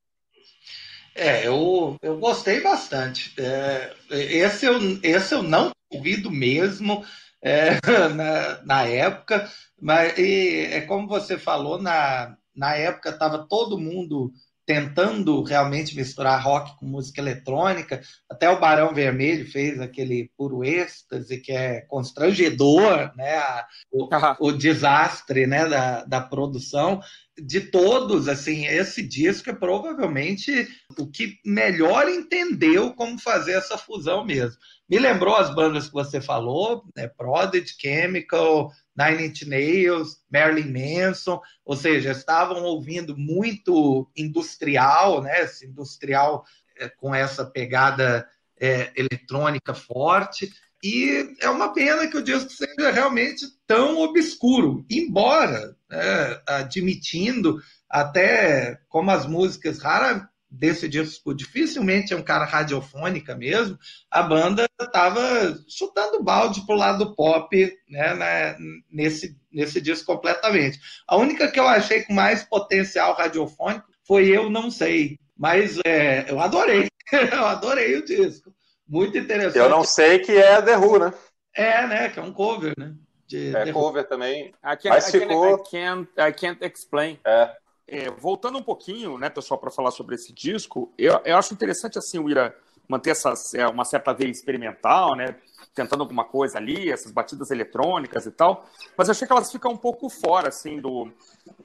É, 1.16 1.48
eu, 1.48 1.98
eu 2.02 2.20
gostei 2.20 2.62
bastante. 2.62 3.34
É, 3.40 3.96
esse, 4.12 4.66
eu, 4.66 4.78
esse 5.02 5.34
eu 5.34 5.42
não 5.42 5.72
ouvido 5.90 6.30
mesmo 6.30 7.04
é, 7.42 7.80
na, 8.14 8.64
na 8.64 8.84
época, 8.84 9.52
mas 9.82 10.18
e, 10.18 10.68
é 10.72 10.82
como 10.82 11.08
você 11.08 11.38
falou, 11.38 11.82
na, 11.82 12.38
na 12.56 12.76
época 12.76 13.10
estava 13.10 13.48
todo 13.48 13.80
mundo 13.80 14.32
tentando 14.68 15.42
realmente 15.44 15.96
misturar 15.96 16.44
rock 16.44 16.78
com 16.78 16.86
música 16.86 17.22
eletrônica. 17.22 18.02
Até 18.30 18.50
o 18.50 18.60
Barão 18.60 18.94
Vermelho 18.94 19.50
fez 19.50 19.80
aquele 19.80 20.30
puro 20.38 20.62
êxtase, 20.62 21.38
que 21.38 21.54
é 21.54 21.82
constrangedor, 21.88 23.16
né? 23.16 23.42
O, 23.90 24.10
o, 24.42 24.52
desastre 24.52 25.48
né? 25.48 25.66
da, 25.66 26.04
da 26.04 26.20
produção. 26.20 27.00
De 27.40 27.62
todos, 27.62 28.28
assim, 28.28 28.66
esse 28.66 29.04
disco 29.04 29.50
é 29.52 29.54
provavelmente 29.54 30.68
o 30.98 31.06
que 31.06 31.38
melhor 31.46 32.10
entendeu 32.10 32.94
como 32.96 33.20
fazer 33.20 33.54
essa 33.54 33.78
fusão 33.78 34.26
mesmo. 34.26 34.58
Me 34.90 34.98
lembrou 34.98 35.36
as 35.36 35.54
bandas 35.54 35.86
que 35.86 35.94
você 35.94 36.20
falou, 36.20 36.84
né? 36.96 37.08
Prodigy, 37.08 37.76
Chemical, 37.80 38.72
Nine 38.98 39.28
Inch 39.28 39.44
Nails, 39.46 40.18
Marilyn 40.32 40.72
Manson, 40.72 41.40
ou 41.64 41.76
seja, 41.76 42.12
estavam 42.12 42.64
ouvindo 42.64 43.16
muito 43.16 44.10
industrial, 44.18 45.22
né? 45.22 45.44
Esse 45.44 45.68
industrial 45.68 46.44
é, 46.80 46.90
com 46.90 47.14
essa 47.14 47.46
pegada 47.46 48.28
é, 48.60 48.92
eletrônica 48.96 49.76
forte. 49.76 50.52
E 50.84 51.36
é 51.40 51.50
uma 51.50 51.72
pena 51.72 52.08
que 52.08 52.18
o 52.18 52.24
disco 52.24 52.50
seja 52.50 52.90
realmente 52.90 53.46
tão 53.68 54.00
obscuro, 54.00 54.84
embora 54.90 55.77
é, 55.92 56.42
admitindo 56.48 57.62
até 57.90 58.80
como 58.90 59.12
as 59.12 59.26
músicas 59.26 59.80
raras 59.80 60.24
desse 60.50 60.88
disco 60.88 61.36
dificilmente 61.36 62.14
é 62.14 62.18
um 62.18 62.24
cara 62.24 62.46
radiofônica 62.46 63.36
mesmo, 63.36 63.78
a 64.10 64.24
banda 64.24 64.66
estava 64.80 65.22
chutando 65.68 66.24
balde 66.24 66.66
pro 66.66 66.76
lado 66.76 67.14
pop 67.16 67.78
né, 67.90 68.14
né, 68.16 68.58
nesse, 68.90 69.38
nesse 69.52 69.82
disco 69.82 70.06
completamente. 70.06 70.80
A 71.08 71.18
única 71.18 71.52
que 71.52 71.60
eu 71.60 71.68
achei 71.68 72.04
com 72.04 72.14
mais 72.14 72.44
potencial 72.44 73.14
radiofônico 73.14 73.88
foi 74.06 74.30
Eu 74.30 74.50
Não 74.50 74.72
Sei, 74.72 75.20
mas 75.38 75.80
é, 75.86 76.32
eu 76.32 76.40
adorei, 76.40 76.88
eu 77.12 77.46
adorei 77.46 77.98
o 77.98 78.06
disco. 78.06 78.54
Muito 78.88 79.18
interessante. 79.18 79.58
Eu 79.58 79.70
não 79.70 79.84
sei 79.84 80.20
que 80.20 80.32
é 80.32 80.62
The 80.62 80.78
Who, 80.78 81.00
né? 81.00 81.14
É, 81.54 81.86
né? 81.86 82.10
Que 82.10 82.20
é 82.20 82.24
um 82.24 82.32
cover, 82.32 82.74
né? 82.78 82.94
De 83.28 83.56
é 83.56 83.72
cover 83.74 84.08
também. 84.08 84.48
I 84.64 84.78
can't, 84.78 84.90
Mas 84.90 85.12
ficou... 85.12 85.56
I 85.56 85.70
can't, 85.70 86.10
I 86.18 86.32
can't 86.32 86.66
explain. 86.66 87.20
É. 87.26 87.56
É, 87.90 88.10
voltando 88.12 88.58
um 88.58 88.64
pouquinho, 88.64 89.18
né, 89.18 89.30
pessoal, 89.30 89.58
para 89.58 89.72
falar 89.72 89.92
sobre 89.92 90.16
esse 90.16 90.34
disco, 90.34 90.92
eu, 90.98 91.22
eu 91.24 91.38
acho 91.38 91.54
interessante 91.54 91.98
assim 91.98 92.20
o 92.20 92.30
Ira 92.30 92.54
manter 92.88 93.12
essa, 93.12 93.34
é, 93.56 93.66
uma 93.68 93.86
certa 93.86 94.14
veia 94.14 94.30
experimental, 94.30 95.16
né, 95.16 95.36
tentando 95.74 96.02
alguma 96.02 96.26
coisa 96.26 96.58
ali, 96.58 96.92
essas 96.92 97.12
batidas 97.12 97.50
eletrônicas 97.50 98.26
e 98.26 98.32
tal, 98.32 98.66
mas 98.98 99.08
eu 99.08 99.12
achei 99.12 99.26
que 99.26 99.32
elas 99.32 99.52
ficam 99.52 99.72
um 99.72 99.78
pouco 99.78 100.10
fora 100.10 100.50
assim 100.50 100.82
do, 100.82 101.10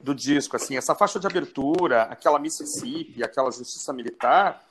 do 0.01 0.15
disco, 0.15 0.55
assim, 0.55 0.77
essa 0.77 0.95
faixa 0.95 1.19
de 1.19 1.27
abertura, 1.27 2.03
aquela 2.03 2.39
Mississippi, 2.39 3.23
aquela 3.23 3.51
Justiça 3.51 3.91
Militar, 3.91 4.63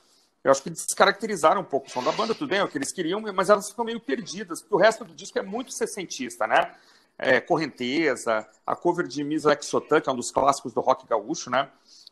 eu 0.44 0.50
acho 0.50 0.62
que 0.62 0.70
descaracterizaram 0.70 1.60
um 1.60 1.64
pouco 1.64 1.86
o 1.86 1.90
som 1.90 2.02
da 2.02 2.12
banda, 2.12 2.34
tudo 2.34 2.48
bem, 2.48 2.58
é 2.58 2.64
o 2.64 2.68
que 2.68 2.76
eles 2.76 2.92
queriam, 2.92 3.20
mas 3.32 3.48
elas 3.48 3.70
ficam 3.70 3.84
meio 3.84 4.00
perdidas, 4.00 4.60
porque 4.60 4.74
o 4.74 4.78
resto 4.78 5.04
do 5.04 5.14
disco 5.14 5.38
é 5.38 5.42
muito 5.42 5.72
sessentista, 5.72 6.46
né? 6.46 6.74
É, 7.18 7.40
Correnteza, 7.40 8.46
a 8.66 8.74
cover 8.74 9.06
de 9.06 9.22
Miss 9.22 9.44
Exotan, 9.44 10.00
que 10.00 10.08
é 10.08 10.12
um 10.12 10.16
dos 10.16 10.32
clássicos 10.32 10.72
do 10.72 10.80
rock 10.80 11.06
gaúcho, 11.06 11.50
né? 11.50 11.68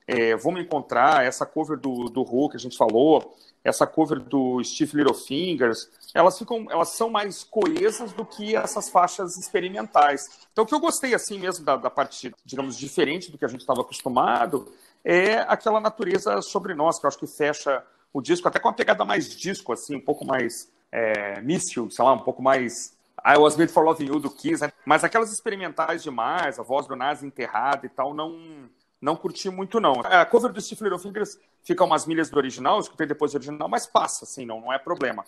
É, 0.06 0.36
Vamos 0.36 0.60
Encontrar, 0.60 1.24
essa 1.24 1.44
cover 1.44 1.76
do, 1.76 2.04
do 2.04 2.24
que 2.48 2.56
a 2.56 2.60
gente 2.60 2.76
falou, 2.76 3.36
essa 3.64 3.86
cover 3.86 4.20
do 4.20 4.62
Steve 4.62 4.98
Littlefingers, 4.98 5.90
elas 6.14 6.38
ficam, 6.38 6.66
elas 6.70 6.90
são 6.90 7.10
mais 7.10 7.44
coesas 7.44 8.12
do 8.12 8.24
que 8.24 8.56
essas 8.56 8.88
faixas 8.88 9.36
experimentais. 9.36 10.46
Então, 10.52 10.64
o 10.64 10.66
que 10.66 10.74
eu 10.74 10.80
gostei 10.80 11.14
assim 11.14 11.38
mesmo 11.38 11.64
da, 11.64 11.76
da 11.76 11.90
parte, 11.90 12.32
digamos, 12.44 12.76
diferente 12.76 13.30
do 13.30 13.38
que 13.38 13.44
a 13.44 13.48
gente 13.48 13.60
estava 13.60 13.82
acostumado, 13.82 14.72
é 15.04 15.38
aquela 15.40 15.80
natureza 15.80 16.40
sobre 16.42 16.74
nós, 16.74 16.98
que 16.98 17.06
eu 17.06 17.08
acho 17.08 17.18
que 17.18 17.26
fecha 17.26 17.84
o 18.12 18.20
disco, 18.20 18.48
até 18.48 18.58
com 18.58 18.68
uma 18.68 18.74
pegada 18.74 19.04
mais 19.04 19.28
disco, 19.34 19.72
assim, 19.72 19.96
um 19.96 20.00
pouco 20.00 20.24
mais 20.24 20.72
é, 20.90 21.40
míssil, 21.40 21.90
sei 21.90 22.04
lá, 22.04 22.12
um 22.12 22.18
pouco 22.18 22.42
mais 22.42 22.96
I 23.24 23.36
Was 23.38 23.56
Made 23.56 23.72
for 23.72 23.84
Loving 23.84 24.06
You 24.06 24.18
do 24.18 24.30
Kiss, 24.30 24.62
né? 24.62 24.72
mas 24.84 25.04
aquelas 25.04 25.32
experimentais 25.32 26.02
demais, 26.02 26.58
a 26.58 26.62
voz 26.62 26.86
do 26.86 26.96
Nazi 26.96 27.26
enterrada 27.26 27.86
e 27.86 27.88
tal, 27.88 28.14
não 28.14 28.68
não 29.00 29.16
curti 29.16 29.48
muito, 29.48 29.80
não. 29.80 29.94
A 30.04 30.26
cover 30.26 30.52
do 30.52 30.60
Steve 30.60 30.98
Fingers 30.98 31.38
fica 31.64 31.82
umas 31.82 32.06
milhas 32.06 32.28
do 32.28 32.36
original, 32.36 32.78
escutei 32.78 33.06
depois 33.06 33.32
do 33.32 33.36
original, 33.36 33.66
mas 33.66 33.86
passa, 33.86 34.24
assim, 34.24 34.44
não, 34.44 34.60
não 34.60 34.72
é 34.72 34.78
problema. 34.78 35.24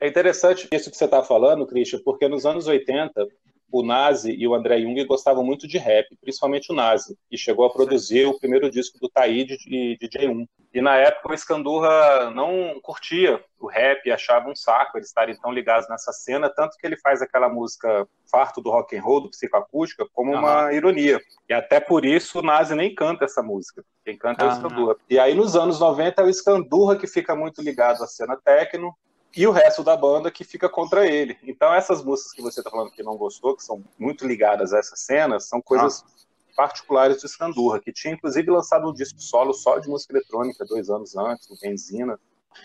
É 0.00 0.08
interessante 0.08 0.68
isso 0.72 0.90
que 0.90 0.96
você 0.96 1.04
está 1.04 1.22
falando, 1.22 1.64
Christian, 1.64 2.00
porque 2.04 2.28
nos 2.28 2.44
anos 2.44 2.66
80, 2.66 3.28
o 3.70 3.82
Nazi 3.82 4.32
e 4.32 4.46
o 4.46 4.54
André 4.54 4.80
Jung 4.80 5.04
gostavam 5.04 5.44
muito 5.44 5.66
de 5.66 5.78
rap, 5.78 6.06
principalmente 6.20 6.70
o 6.70 6.74
Nazi, 6.74 7.18
que 7.28 7.36
chegou 7.36 7.64
a 7.64 7.70
produzir 7.70 8.26
o 8.26 8.38
primeiro 8.38 8.70
disco 8.70 8.98
do 8.98 9.08
Taíde 9.08 9.56
de 9.58 9.98
DJ1. 10.00 10.46
E 10.72 10.80
na 10.80 10.96
época 10.96 11.30
o 11.30 11.34
Escandurra 11.34 12.30
não 12.30 12.80
curtia 12.82 13.42
o 13.60 13.66
rap, 13.66 14.10
achava 14.10 14.50
um 14.50 14.56
saco 14.56 14.98
eles 14.98 15.08
estarem 15.08 15.36
tão 15.36 15.52
ligados 15.52 15.88
nessa 15.88 16.12
cena, 16.12 16.50
tanto 16.50 16.76
que 16.76 16.86
ele 16.86 16.96
faz 16.96 17.22
aquela 17.22 17.48
música 17.48 18.08
farto 18.30 18.60
do 18.60 18.70
rock 18.70 18.96
and 18.96 19.02
roll, 19.02 19.20
do 19.20 19.30
psicoacústica, 19.30 20.04
como 20.12 20.32
uhum. 20.32 20.38
uma 20.38 20.72
ironia. 20.72 21.20
E 21.48 21.54
até 21.54 21.78
por 21.78 22.04
isso 22.04 22.40
o 22.40 22.42
Nazi 22.42 22.74
nem 22.74 22.94
canta 22.94 23.24
essa 23.24 23.42
música. 23.42 23.84
Quem 24.04 24.18
canta 24.18 24.44
uhum. 24.44 24.50
é 24.50 24.52
o 24.52 24.56
Escandurra. 24.56 24.96
E 25.08 25.18
aí 25.18 25.34
nos 25.34 25.54
anos 25.54 25.78
90 25.78 26.20
é 26.20 26.24
o 26.24 26.28
Escandurra 26.28 26.96
que 26.96 27.06
fica 27.06 27.36
muito 27.36 27.62
ligado 27.62 28.02
à 28.02 28.06
cena 28.06 28.36
techno, 28.36 28.94
e 29.36 29.46
o 29.46 29.50
resto 29.50 29.82
da 29.82 29.96
banda 29.96 30.30
que 30.30 30.44
fica 30.44 30.68
contra 30.68 31.06
ele. 31.06 31.36
Então 31.42 31.72
essas 31.74 32.02
músicas 32.04 32.32
que 32.32 32.42
você 32.42 32.60
está 32.60 32.70
falando 32.70 32.90
que 32.90 33.02
não 33.02 33.16
gostou, 33.16 33.56
que 33.56 33.62
são 33.62 33.82
muito 33.98 34.26
ligadas 34.26 34.72
a 34.72 34.78
essa 34.78 34.96
cena, 34.96 35.40
são 35.40 35.60
coisas 35.60 36.02
ah. 36.02 36.54
particulares 36.56 37.20
do 37.20 37.26
Escandurra, 37.26 37.80
que 37.80 37.92
tinha 37.92 38.14
inclusive 38.14 38.50
lançado 38.50 38.88
um 38.88 38.92
disco 38.92 39.20
solo 39.20 39.52
só 39.52 39.78
de 39.78 39.88
música 39.88 40.14
eletrônica 40.14 40.64
dois 40.64 40.88
anos 40.88 41.16
antes, 41.16 41.48
do 41.48 41.56
Benzina. 41.60 42.18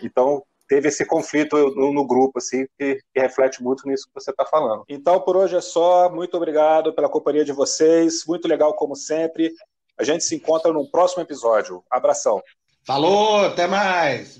Então 0.03 0.43
teve 0.67 0.87
esse 0.87 1.03
conflito 1.05 1.57
no, 1.75 1.91
no 1.91 2.05
grupo, 2.05 2.37
assim, 2.37 2.67
que, 2.77 2.99
que, 3.11 3.19
reflete 3.19 3.61
muito 3.63 3.87
nisso 3.87 4.07
que 4.07 4.13
você 4.13 4.29
está 4.29 4.45
falando. 4.45 4.83
Então 4.87 5.19
por 5.19 5.35
hoje 5.35 5.55
é 5.55 5.61
só. 5.61 6.09
Muito 6.09 6.37
obrigado 6.37 6.93
pela 6.93 7.09
companhia 7.09 7.43
de 7.43 7.51
vocês. 7.51 8.25
Muito 8.27 8.47
legal 8.47 8.75
como 8.75 8.95
sempre. 8.95 9.51
A 9.97 10.03
gente 10.03 10.23
se 10.23 10.35
encontra 10.35 10.71
no 10.71 10.89
próximo 10.89 11.23
episódio. 11.23 11.83
Abração. 11.89 12.41
Falou, 12.85 13.45
até 13.45 13.67
mais. 13.67 14.39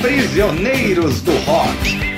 Prisioneiros 0.00 1.20
do 1.20 1.32
Rock. 1.44 2.09